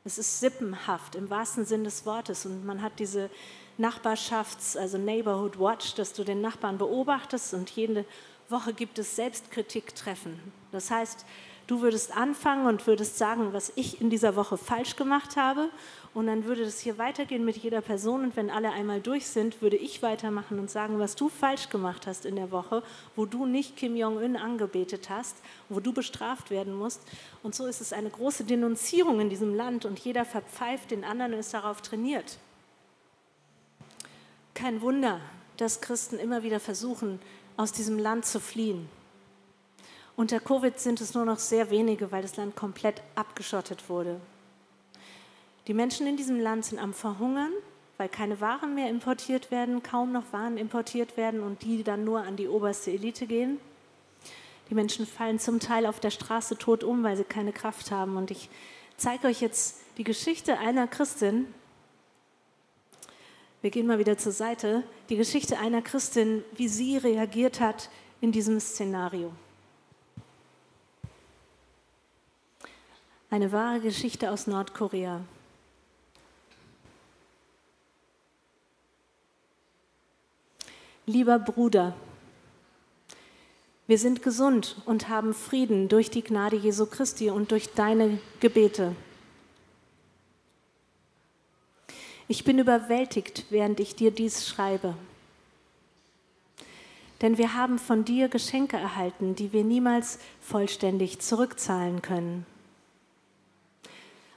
[0.04, 3.30] Es ist sippenhaft im wahrsten Sinn des Wortes und man hat diese
[3.78, 8.04] Nachbarschafts-, also Neighborhood Watch, dass du den Nachbarn beobachtest und jede
[8.48, 10.38] Woche gibt es Selbstkritik-Treffen.
[10.72, 11.24] Das heißt,
[11.66, 15.70] du würdest anfangen und würdest sagen, was ich in dieser Woche falsch gemacht habe
[16.14, 18.22] und dann würde das hier weitergehen mit jeder Person.
[18.22, 22.06] Und wenn alle einmal durch sind, würde ich weitermachen und sagen, was du falsch gemacht
[22.06, 22.84] hast in der Woche,
[23.16, 25.36] wo du nicht Kim Jong-un angebetet hast,
[25.68, 27.02] wo du bestraft werden musst.
[27.42, 31.34] Und so ist es eine große Denunzierung in diesem Land und jeder verpfeift den anderen
[31.34, 32.38] und ist darauf trainiert.
[34.54, 35.20] Kein Wunder,
[35.56, 37.18] dass Christen immer wieder versuchen,
[37.56, 38.88] aus diesem Land zu fliehen.
[40.14, 44.20] Unter Covid sind es nur noch sehr wenige, weil das Land komplett abgeschottet wurde.
[45.66, 47.52] Die Menschen in diesem Land sind am Verhungern,
[47.96, 52.20] weil keine Waren mehr importiert werden, kaum noch Waren importiert werden und die dann nur
[52.20, 53.58] an die oberste Elite gehen.
[54.68, 58.16] Die Menschen fallen zum Teil auf der Straße tot um, weil sie keine Kraft haben.
[58.16, 58.50] Und ich
[58.96, 61.46] zeige euch jetzt die Geschichte einer Christin.
[63.62, 64.82] Wir gehen mal wieder zur Seite.
[65.08, 67.88] Die Geschichte einer Christin, wie sie reagiert hat
[68.20, 69.32] in diesem Szenario.
[73.30, 75.20] Eine wahre Geschichte aus Nordkorea.
[81.06, 81.94] Lieber Bruder,
[83.86, 88.96] wir sind gesund und haben Frieden durch die Gnade Jesu Christi und durch deine Gebete.
[92.26, 94.94] Ich bin überwältigt, während ich dir dies schreibe.
[97.20, 102.46] Denn wir haben von dir Geschenke erhalten, die wir niemals vollständig zurückzahlen können.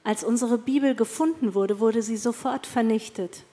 [0.03, 3.43] Als unsere Bibel gefunden wurde, wurde sie sofort vernichtet.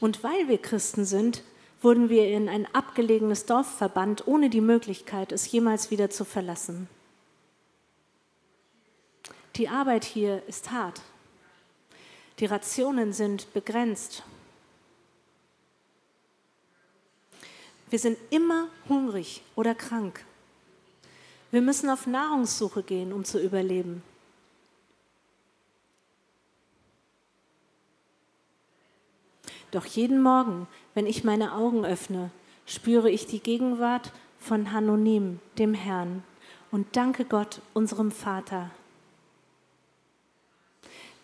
[0.00, 1.42] Und weil wir Christen sind,
[1.80, 6.88] wurden wir in ein abgelegenes Dorf verbannt, ohne die Möglichkeit, es jemals wieder zu verlassen.
[9.56, 11.00] Die Arbeit hier ist hart.
[12.40, 14.24] Die Rationen sind begrenzt.
[17.90, 20.24] Wir sind immer hungrig oder krank.
[21.52, 24.02] Wir müssen auf Nahrungssuche gehen, um zu überleben.
[29.74, 32.30] Doch jeden Morgen, wenn ich meine Augen öffne,
[32.64, 36.22] spüre ich die Gegenwart von Hanonim, dem Herrn,
[36.70, 38.70] und danke Gott, unserem Vater,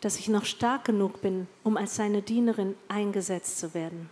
[0.00, 4.10] dass ich noch stark genug bin, um als seine Dienerin eingesetzt zu werden.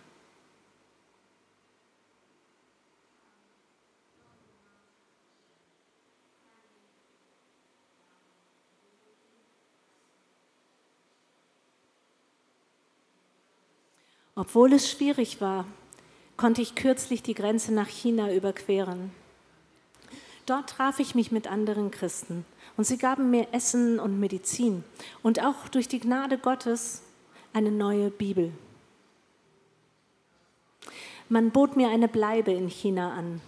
[14.39, 15.65] Obwohl es schwierig war,
[16.37, 19.11] konnte ich kürzlich die Grenze nach China überqueren.
[20.45, 22.45] Dort traf ich mich mit anderen Christen
[22.77, 24.85] und sie gaben mir Essen und Medizin
[25.23, 27.01] und auch durch die Gnade Gottes
[27.51, 28.53] eine neue Bibel.
[31.27, 33.41] Man bot mir eine Bleibe in China an.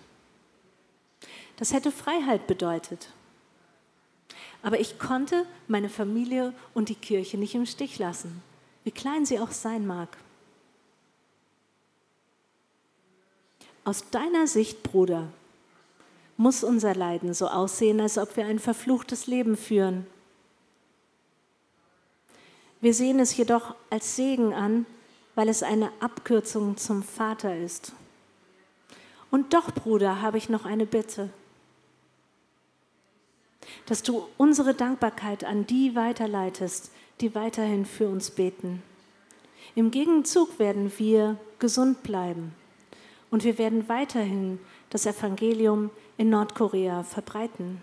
[1.56, 3.14] Das hätte Freiheit bedeutet.
[4.62, 8.44] Aber ich konnte meine Familie und die Kirche nicht im Stich lassen,
[8.84, 10.18] wie klein sie auch sein mag.
[13.84, 15.28] Aus deiner Sicht, Bruder,
[16.38, 20.06] muss unser Leiden so aussehen, als ob wir ein verfluchtes Leben führen.
[22.80, 24.86] Wir sehen es jedoch als Segen an,
[25.34, 27.94] weil es eine Abkürzung zum Vater ist.
[29.32, 31.30] Und doch, Bruder, habe ich noch eine Bitte,
[33.88, 38.84] dass du unsere Dankbarkeit an die weiterleitest, die weiterhin für uns beten.
[39.74, 42.54] Im Gegenzug werden wir gesund bleiben
[43.32, 44.60] und wir werden weiterhin
[44.90, 47.82] das Evangelium in Nordkorea verbreiten.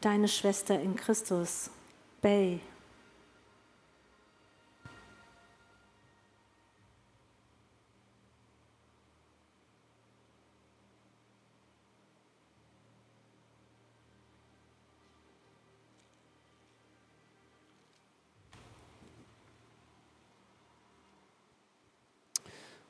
[0.00, 1.70] Deine Schwester in Christus,
[2.20, 2.60] Bay.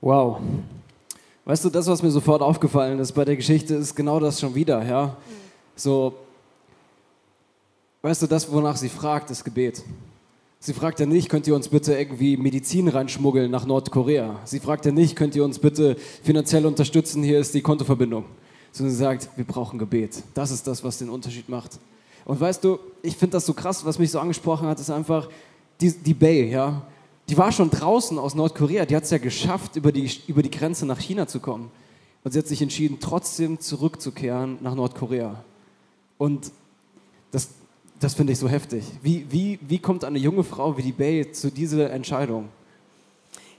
[0.01, 0.41] Wow.
[1.49, 4.55] Weißt du, das, was mir sofort aufgefallen ist bei der Geschichte, ist genau das schon
[4.55, 5.17] wieder, ja.
[5.77, 6.13] So,
[8.03, 9.83] weißt du, das, wonach sie fragt, ist Gebet.
[10.61, 14.39] Sie fragt ja nicht, könnt ihr uns bitte irgendwie Medizin reinschmuggeln nach Nordkorea?
[14.45, 18.27] Sie fragt ja nicht, könnt ihr uns bitte finanziell unterstützen, hier ist die Kontoverbindung.
[18.71, 20.23] Sondern sie sagt, wir brauchen Gebet.
[20.35, 21.79] Das ist das, was den Unterschied macht.
[22.27, 25.31] Und weißt du, ich finde das so krass, was mich so angesprochen hat, ist einfach
[25.81, 26.83] die, die Bay, ja
[27.29, 30.51] die war schon draußen aus Nordkorea, die hat es ja geschafft, über die, über die
[30.51, 31.71] Grenze nach China zu kommen.
[32.25, 35.45] Und sie hat sich entschieden, trotzdem zurückzukehren nach Nordkorea.
[36.17, 36.51] Und
[37.31, 37.51] das,
[38.01, 38.85] das finde ich so heftig.
[39.03, 42.49] Wie, wie, wie kommt eine junge Frau wie die Bay zu dieser Entscheidung?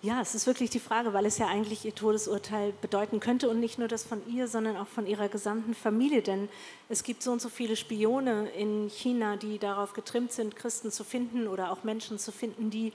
[0.01, 3.59] Ja, es ist wirklich die Frage, weil es ja eigentlich ihr Todesurteil bedeuten könnte und
[3.59, 6.21] nicht nur das von ihr, sondern auch von ihrer gesamten Familie.
[6.21, 6.47] Denn
[6.87, 11.03] es gibt so und so viele Spione in China, die darauf getrimmt sind, Christen zu
[11.03, 12.93] finden oder auch Menschen zu finden, die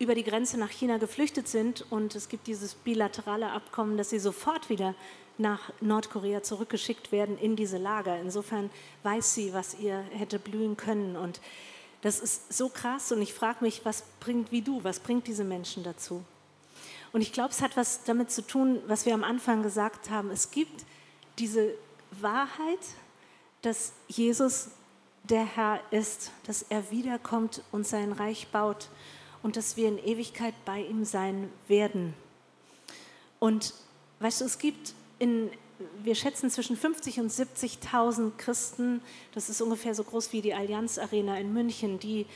[0.00, 4.18] über die Grenze nach China geflüchtet sind und es gibt dieses bilaterale Abkommen, dass sie
[4.18, 4.94] sofort wieder
[5.36, 8.18] nach Nordkorea zurückgeschickt werden in diese Lager.
[8.18, 8.70] Insofern
[9.02, 11.40] weiß sie, was ihr hätte blühen können und
[12.00, 15.44] das ist so krass und ich frage mich, was bringt wie du, was bringt diese
[15.44, 16.24] Menschen dazu?
[17.12, 20.30] Und ich glaube, es hat was damit zu tun, was wir am Anfang gesagt haben.
[20.30, 20.86] Es gibt
[21.38, 21.74] diese
[22.12, 22.78] Wahrheit,
[23.60, 24.68] dass Jesus
[25.24, 28.88] der Herr ist, dass er wiederkommt und sein Reich baut
[29.42, 32.14] und dass wir in Ewigkeit bei ihm sein werden.
[33.38, 33.74] Und
[34.20, 35.50] weißt du, es gibt in,
[36.02, 39.00] wir schätzen zwischen 50 und 70.000 Christen,
[39.32, 42.26] das ist ungefähr so groß wie die Allianz Arena in München, die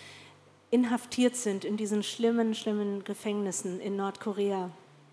[0.70, 4.70] inhaftiert sind in diesen schlimmen, schlimmen Gefängnissen in Nordkorea.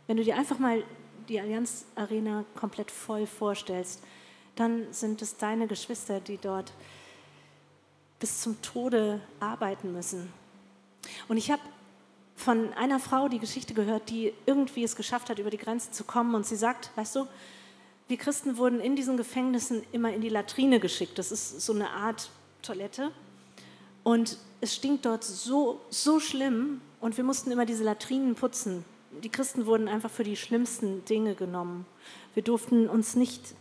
[0.08, 0.84] Wenn du dir einfach mal
[1.30, 4.02] die Allianz Arena komplett voll vorstellst,
[4.56, 6.74] dann sind es deine Geschwister, die dort
[8.20, 10.32] bis zum Tode arbeiten müssen.
[11.28, 11.62] Und ich habe
[12.42, 16.04] von einer Frau die Geschichte gehört, die irgendwie es geschafft hat, über die Grenze zu
[16.04, 16.36] kommen.
[16.36, 17.28] Und sie sagt, weißt du,
[18.08, 21.18] wir Christen wurden in diesen Gefängnissen immer in die Latrine geschickt.
[21.18, 22.30] Das ist so eine Art
[22.62, 23.12] Toilette.
[24.04, 26.82] Und es stinkt dort so, so schlimm.
[27.00, 28.84] Und wir mussten immer diese Latrinen putzen.
[29.24, 31.86] Die Christen wurden einfach für die schlimmsten Dinge genommen.
[32.34, 33.56] Wir durften uns nicht,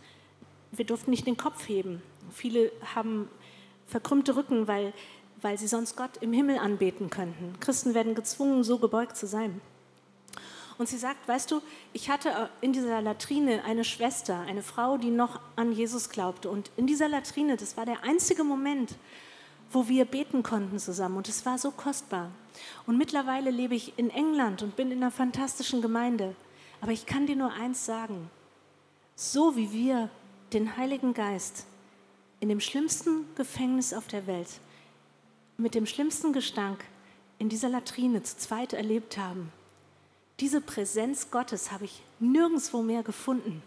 [0.71, 2.01] wir durften nicht den Kopf heben.
[2.31, 3.27] Viele haben
[3.87, 4.93] verkrümmte Rücken, weil
[5.41, 7.55] weil sie sonst Gott im Himmel anbeten könnten.
[7.59, 9.59] Christen werden gezwungen, so gebeugt zu sein.
[10.77, 11.61] Und sie sagt, weißt du,
[11.93, 16.49] ich hatte in dieser Latrine eine Schwester, eine Frau, die noch an Jesus glaubte.
[16.49, 18.95] Und in dieser Latrine, das war der einzige Moment,
[19.71, 21.17] wo wir beten konnten zusammen.
[21.17, 22.31] Und es war so kostbar.
[22.87, 26.35] Und mittlerweile lebe ich in England und bin in einer fantastischen Gemeinde.
[26.81, 28.29] Aber ich kann dir nur eins sagen.
[29.15, 30.09] So wie wir
[30.51, 31.65] den Heiligen Geist
[32.39, 34.49] in dem schlimmsten Gefängnis auf der Welt
[35.61, 36.83] mit dem schlimmsten Gestank
[37.37, 39.51] in dieser Latrine zu zweit erlebt haben.
[40.39, 43.61] Diese Präsenz Gottes habe ich nirgendwo mehr gefunden.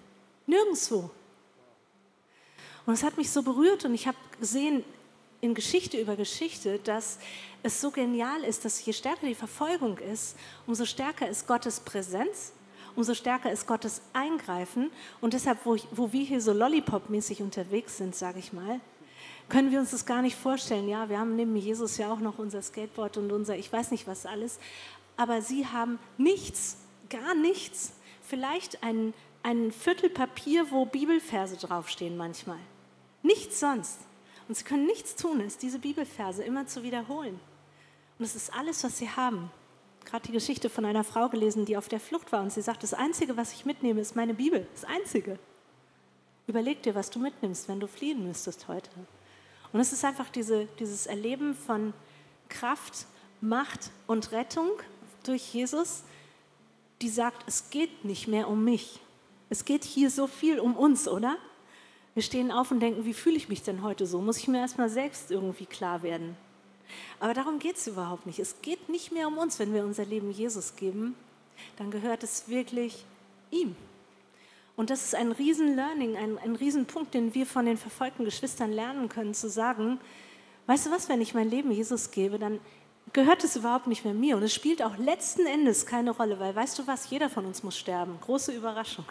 [0.47, 1.11] Nirgendwo.
[2.87, 4.85] Und es hat mich so berührt und ich habe gesehen
[5.41, 7.19] in Geschichte über Geschichte, dass
[7.63, 10.37] es so genial ist, dass je stärker die Verfolgung ist,
[10.67, 12.53] umso stärker ist Gottes Präsenz,
[12.97, 14.91] umso stärker ist Gottes Eingreifen.
[15.21, 18.81] Und deshalb, wo, ich, wo wir hier so Lollipop-mäßig unterwegs sind, sage ich mal,
[19.49, 20.89] können wir uns das gar nicht vorstellen.
[20.89, 24.07] Ja, wir haben neben Jesus ja auch noch unser Skateboard und unser, ich weiß nicht
[24.07, 24.59] was alles.
[25.17, 26.79] Aber sie haben nichts,
[27.11, 27.93] gar nichts.
[28.23, 32.59] Vielleicht ein, ein Viertel Papier, wo Bibelverse draufstehen manchmal.
[33.23, 33.99] Nichts sonst.
[34.49, 37.39] Und sie können nichts tun, ist diese Bibelverse immer zu wiederholen.
[38.19, 39.51] Und es ist alles, was sie haben.
[40.05, 42.83] Gerade die Geschichte von einer Frau gelesen, die auf der Flucht war und sie sagt,
[42.83, 44.67] das Einzige, was ich mitnehme, ist meine Bibel.
[44.75, 45.39] Das Einzige.
[46.47, 48.91] Überleg dir, was du mitnimmst, wenn du fliehen müsstest heute.
[49.75, 51.93] Und es ist einfach diese, dieses Erleben von
[52.49, 53.07] Kraft,
[53.41, 54.71] Macht und Rettung
[55.25, 56.05] durch Jesus,
[57.03, 59.01] die sagt, es geht nicht mehr um mich.
[59.51, 61.37] Es geht hier so viel um uns, oder?
[62.15, 64.21] Wir stehen auf und denken, wie fühle ich mich denn heute so?
[64.21, 66.37] Muss ich mir erstmal selbst irgendwie klar werden.
[67.19, 68.39] Aber darum geht es überhaupt nicht.
[68.39, 71.17] Es geht nicht mehr um uns, wenn wir unser Leben Jesus geben,
[71.79, 73.05] dann gehört es wirklich
[73.51, 73.75] ihm.
[74.77, 79.09] Und das ist ein Riesen-Learning, ein, ein Riesenpunkt, den wir von den verfolgten Geschwistern lernen
[79.09, 80.01] können, zu sagen,
[80.67, 82.59] weißt du was, wenn ich mein Leben Jesus gebe, dann
[83.13, 84.37] gehört es überhaupt nicht mehr mir.
[84.37, 87.63] Und es spielt auch letzten Endes keine Rolle, weil weißt du was, jeder von uns
[87.63, 88.19] muss sterben.
[88.21, 89.05] Große Überraschung.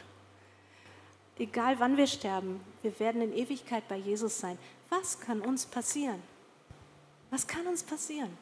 [1.39, 4.57] Egal wann wir sterben, wir werden in Ewigkeit bei Jesus sein.
[4.89, 6.21] Was kann uns passieren?
[7.31, 8.37] Was kann uns passieren?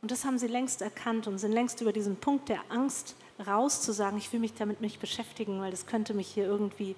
[0.00, 3.14] Und das haben sie längst erkannt und sind längst über diesen Punkt der Angst
[3.46, 6.96] raus zu sagen, ich will mich damit nicht beschäftigen, weil das könnte mich hier irgendwie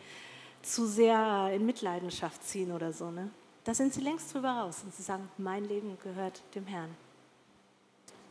[0.63, 3.11] zu sehr in Mitleidenschaft ziehen oder so.
[3.11, 3.31] Ne?
[3.65, 6.91] Da sind sie längst drüber raus und sie sagen, mein Leben gehört dem Herrn.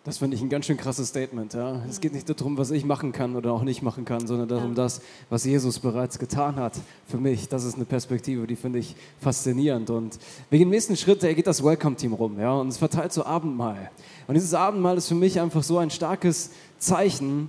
[0.06, 1.54] Das finde ich ein ganz schön krasses Statement.
[1.54, 1.82] Ja.
[1.90, 4.70] Es geht nicht darum, was ich machen kann oder auch nicht machen kann, sondern darum,
[4.72, 4.76] ja.
[4.76, 6.74] das, was Jesus bereits getan hat
[7.08, 7.48] für mich.
[7.48, 9.90] Das ist eine Perspektive, die finde ich faszinierend.
[9.90, 13.26] Und wegen dem nächsten Schritt, da geht das Welcome-Team rum ja, und es verteilt so
[13.26, 13.92] Abendmahl.
[14.28, 17.48] Und dieses Abendmahl ist für mich einfach so ein starkes Zeichen,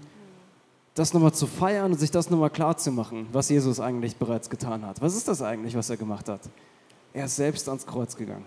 [0.95, 4.49] das nochmal zu feiern und sich das nochmal klar zu machen, was Jesus eigentlich bereits
[4.49, 5.01] getan hat.
[5.01, 6.41] Was ist das eigentlich, was er gemacht hat?
[7.13, 8.45] Er ist selbst ans Kreuz gegangen.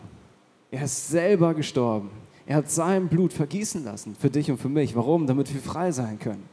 [0.72, 2.10] Er ist selber gestorben.
[2.45, 4.95] Er hat sein Blut vergießen lassen für dich und für mich.
[4.95, 5.28] Warum?
[5.28, 6.43] Damit wir frei sein können.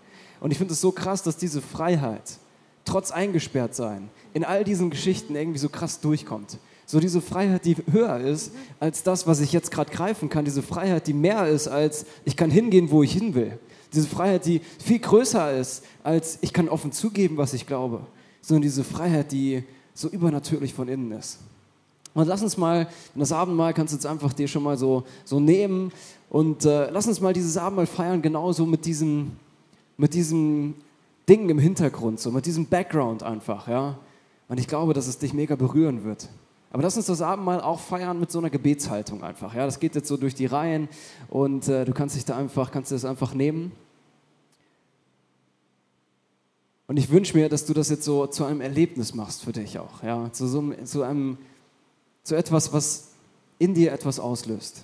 [0.40, 2.38] Und ich finde es so krass, dass diese Freiheit,
[2.84, 6.58] trotz eingesperrt sein, in all diesen Geschichten irgendwie so krass durchkommt.
[6.86, 10.44] So diese Freiheit, die höher ist als das, was ich jetzt gerade greifen kann.
[10.44, 13.58] Diese Freiheit, die mehr ist als ich kann hingehen, wo ich hin will.
[13.92, 18.00] Diese Freiheit, die viel größer ist als ich kann offen zugeben, was ich glaube.
[18.40, 19.64] Sondern diese Freiheit, die
[19.94, 21.38] so übernatürlich von innen ist.
[22.14, 25.40] Und lass uns mal, das Abendmahl kannst du jetzt einfach dir schon mal so, so
[25.40, 25.90] nehmen
[26.30, 29.32] und äh, lass uns mal dieses Abendmahl feiern, genauso mit diesem,
[29.96, 30.74] mit diesem
[31.28, 33.98] Ding im Hintergrund, so mit diesem Background einfach, ja.
[34.48, 36.28] Und ich glaube, dass es dich mega berühren wird.
[36.74, 39.64] Aber lass uns das Abendmahl auch feiern mit so einer Gebetshaltung einfach, ja.
[39.64, 40.88] Das geht jetzt so durch die Reihen
[41.28, 43.70] und äh, du kannst dich da einfach, kannst das einfach nehmen.
[46.88, 49.78] Und ich wünsche mir, dass du das jetzt so zu einem Erlebnis machst für dich
[49.78, 51.38] auch, ja, zu, so, zu einem
[52.24, 53.12] zu etwas, was
[53.60, 54.82] in dir etwas auslöst.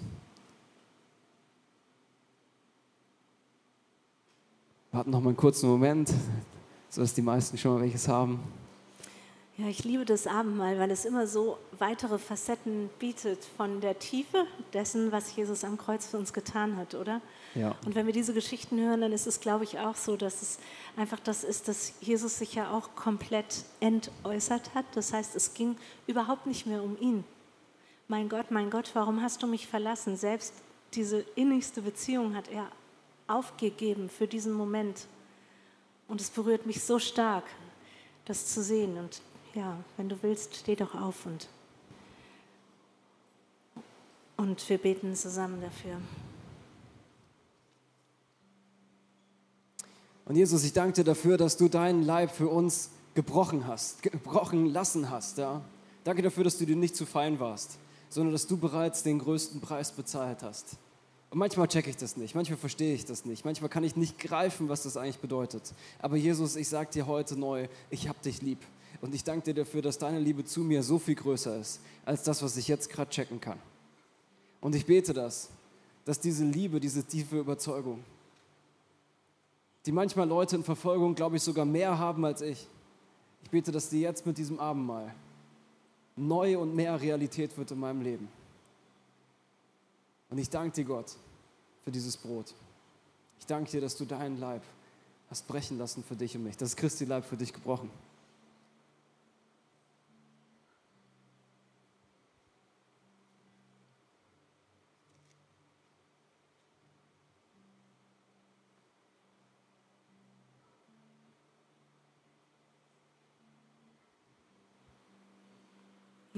[4.92, 6.12] Warten noch mal einen kurzen Moment,
[6.88, 8.38] sodass die meisten schon mal welches haben.
[9.60, 14.46] Ja, ich liebe das Abendmahl, weil es immer so weitere Facetten bietet von der Tiefe
[14.72, 17.20] dessen, was Jesus am Kreuz für uns getan hat, oder?
[17.54, 17.76] Ja.
[17.84, 20.58] Und wenn wir diese Geschichten hören, dann ist es, glaube ich, auch so, dass es
[20.96, 24.86] einfach das ist, dass Jesus sich ja auch komplett entäußert hat.
[24.94, 27.22] Das heißt, es ging überhaupt nicht mehr um ihn.
[28.08, 30.16] Mein Gott, mein Gott, warum hast du mich verlassen?
[30.16, 30.54] Selbst
[30.94, 32.66] diese innigste Beziehung hat er
[33.26, 35.06] aufgegeben für diesen Moment.
[36.08, 37.44] Und es berührt mich so stark,
[38.24, 38.96] das zu sehen.
[38.96, 39.20] Und
[39.54, 41.48] ja, wenn du willst, steh doch auf und,
[44.36, 46.00] und wir beten zusammen dafür.
[50.24, 54.66] Und Jesus, ich danke dir dafür, dass du deinen Leib für uns gebrochen hast, gebrochen
[54.66, 55.38] lassen hast.
[55.38, 55.60] Ja?
[56.04, 57.78] Danke dafür, dass du dir nicht zu fein warst,
[58.08, 60.76] sondern dass du bereits den größten Preis bezahlt hast.
[61.30, 64.18] Und manchmal checke ich das nicht, manchmal verstehe ich das nicht, manchmal kann ich nicht
[64.18, 65.74] greifen, was das eigentlich bedeutet.
[66.00, 68.58] Aber Jesus, ich sage dir heute neu, ich habe dich lieb.
[69.00, 72.22] Und ich danke dir dafür, dass deine Liebe zu mir so viel größer ist, als
[72.22, 73.58] das, was ich jetzt gerade checken kann.
[74.60, 75.48] Und ich bete das,
[76.04, 78.04] dass diese Liebe, diese tiefe Überzeugung,
[79.86, 82.66] die manchmal Leute in Verfolgung, glaube ich, sogar mehr haben als ich,
[83.42, 85.14] ich bete, dass die jetzt mit diesem Abendmahl
[86.16, 88.28] neu und mehr Realität wird in meinem Leben.
[90.28, 91.16] Und ich danke dir, Gott,
[91.82, 92.54] für dieses Brot.
[93.38, 94.62] Ich danke dir, dass du deinen Leib
[95.30, 96.56] hast brechen lassen für dich und mich.
[96.56, 97.90] Das ist Christi Leib für dich gebrochen.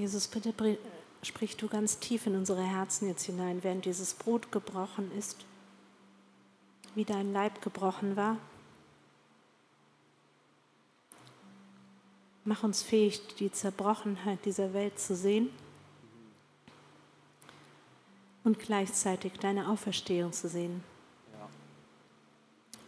[0.03, 0.53] Jesus, bitte
[1.21, 5.45] sprich du ganz tief in unsere Herzen jetzt hinein, während dieses Brot gebrochen ist,
[6.93, 8.35] wie dein Leib gebrochen war.
[12.43, 15.47] Mach uns fähig, die Zerbrochenheit dieser Welt zu sehen
[18.43, 20.83] und gleichzeitig deine Auferstehung zu sehen.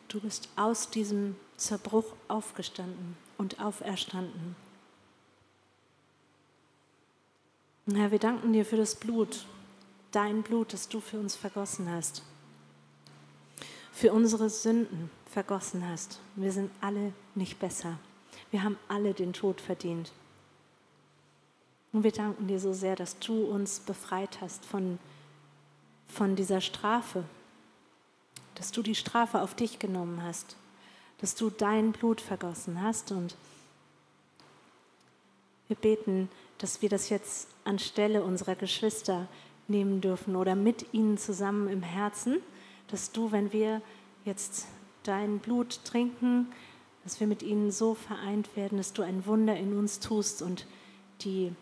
[0.09, 4.57] Du bist aus diesem Zerbruch aufgestanden und auferstanden.
[7.93, 9.45] Herr, wir danken dir für das Blut,
[10.11, 12.23] dein Blut, das du für uns vergossen hast,
[13.91, 16.19] für unsere Sünden vergossen hast.
[16.35, 17.99] Wir sind alle nicht besser.
[18.51, 20.11] Wir haben alle den Tod verdient.
[21.93, 24.99] Und wir danken dir so sehr, dass du uns befreit hast von
[26.07, 27.23] von dieser Strafe,
[28.55, 30.55] dass du die Strafe auf dich genommen hast,
[31.19, 33.35] dass du dein Blut vergossen hast und
[35.67, 36.29] wir beten,
[36.59, 39.27] dass wir das jetzt anstelle unserer Geschwister
[39.67, 42.37] nehmen dürfen oder mit ihnen zusammen im Herzen,
[42.87, 43.81] dass du, wenn wir
[44.23, 44.67] jetzt
[45.03, 46.47] dein Blut trinken,
[47.03, 50.65] dass wir mit ihnen so vereint werden, dass du ein Wunder in uns tust und
[51.21, 51.53] die,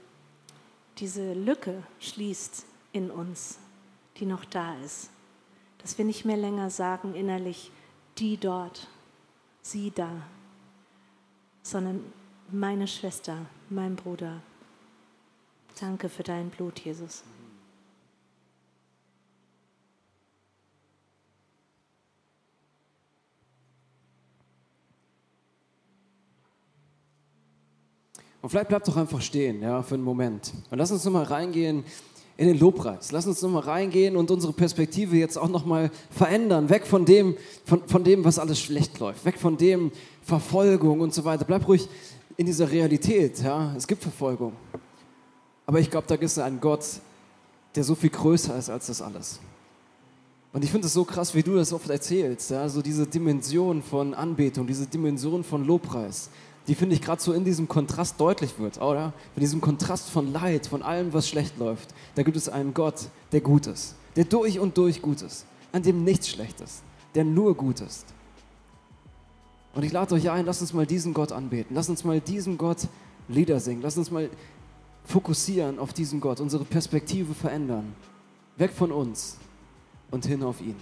[0.99, 3.59] diese Lücke schließt in uns,
[4.17, 5.09] die noch da ist.
[5.79, 7.71] Dass wir nicht mehr länger sagen innerlich,
[8.17, 8.87] die dort,
[9.61, 10.11] sie da,
[11.61, 12.03] sondern
[12.51, 14.41] meine Schwester, mein Bruder.
[15.79, 17.23] Danke für dein Blut, Jesus.
[28.41, 30.51] Und vielleicht bleibt doch einfach stehen, ja, für einen Moment.
[30.69, 31.85] Und lass uns nochmal reingehen
[32.35, 33.13] in den Lobpreis.
[33.13, 36.69] Lass uns nochmal reingehen und unsere Perspektive jetzt auch nochmal verändern.
[36.69, 39.23] Weg von dem, von, von dem, was alles schlecht läuft.
[39.23, 39.91] Weg von dem
[40.23, 41.45] Verfolgung und so weiter.
[41.45, 41.87] Bleib ruhig
[42.35, 43.41] in dieser Realität.
[43.41, 43.73] Ja.
[43.77, 44.51] Es gibt Verfolgung.
[45.65, 46.85] Aber ich glaube, da gibt es einen Gott,
[47.75, 49.39] der so viel größer ist als das alles.
[50.51, 52.51] Und ich finde es so krass, wie du das oft erzählst.
[52.51, 52.69] Ja?
[52.69, 56.29] So diese Dimension von Anbetung, diese Dimension von Lobpreis
[56.67, 59.13] die finde ich gerade so in diesem Kontrast deutlich wird, oder?
[59.35, 61.93] In diesem Kontrast von Leid, von allem, was schlecht läuft.
[62.15, 65.83] Da gibt es einen Gott, der gut ist, der durch und durch gut ist, an
[65.83, 66.83] dem nichts schlecht ist,
[67.15, 68.05] der nur gut ist.
[69.75, 71.75] Und ich lade euch ein, lasst uns mal diesen Gott anbeten.
[71.75, 72.87] Lasst uns mal diesem Gott
[73.27, 73.81] Lieder singen.
[73.81, 74.29] Lasst uns mal
[75.03, 77.95] fokussieren auf diesen Gott, unsere Perspektive verändern.
[78.57, 79.37] Weg von uns
[80.11, 80.75] und hin auf ihn.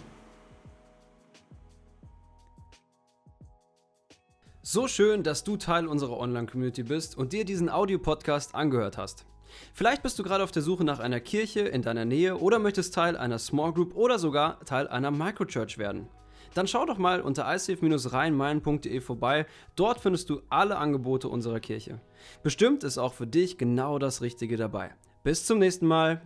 [4.63, 9.25] So schön, dass du Teil unserer Online-Community bist und dir diesen Audiopodcast angehört hast.
[9.73, 12.93] Vielleicht bist du gerade auf der Suche nach einer Kirche in deiner Nähe oder möchtest
[12.93, 16.07] Teil einer Small Group oder sogar Teil einer Microchurch werden.
[16.53, 19.45] Dann schau doch mal unter icf-rheinmain.de vorbei.
[19.75, 21.99] Dort findest du alle Angebote unserer Kirche.
[22.43, 24.91] Bestimmt ist auch für dich genau das Richtige dabei.
[25.23, 26.21] Bis zum nächsten Mal.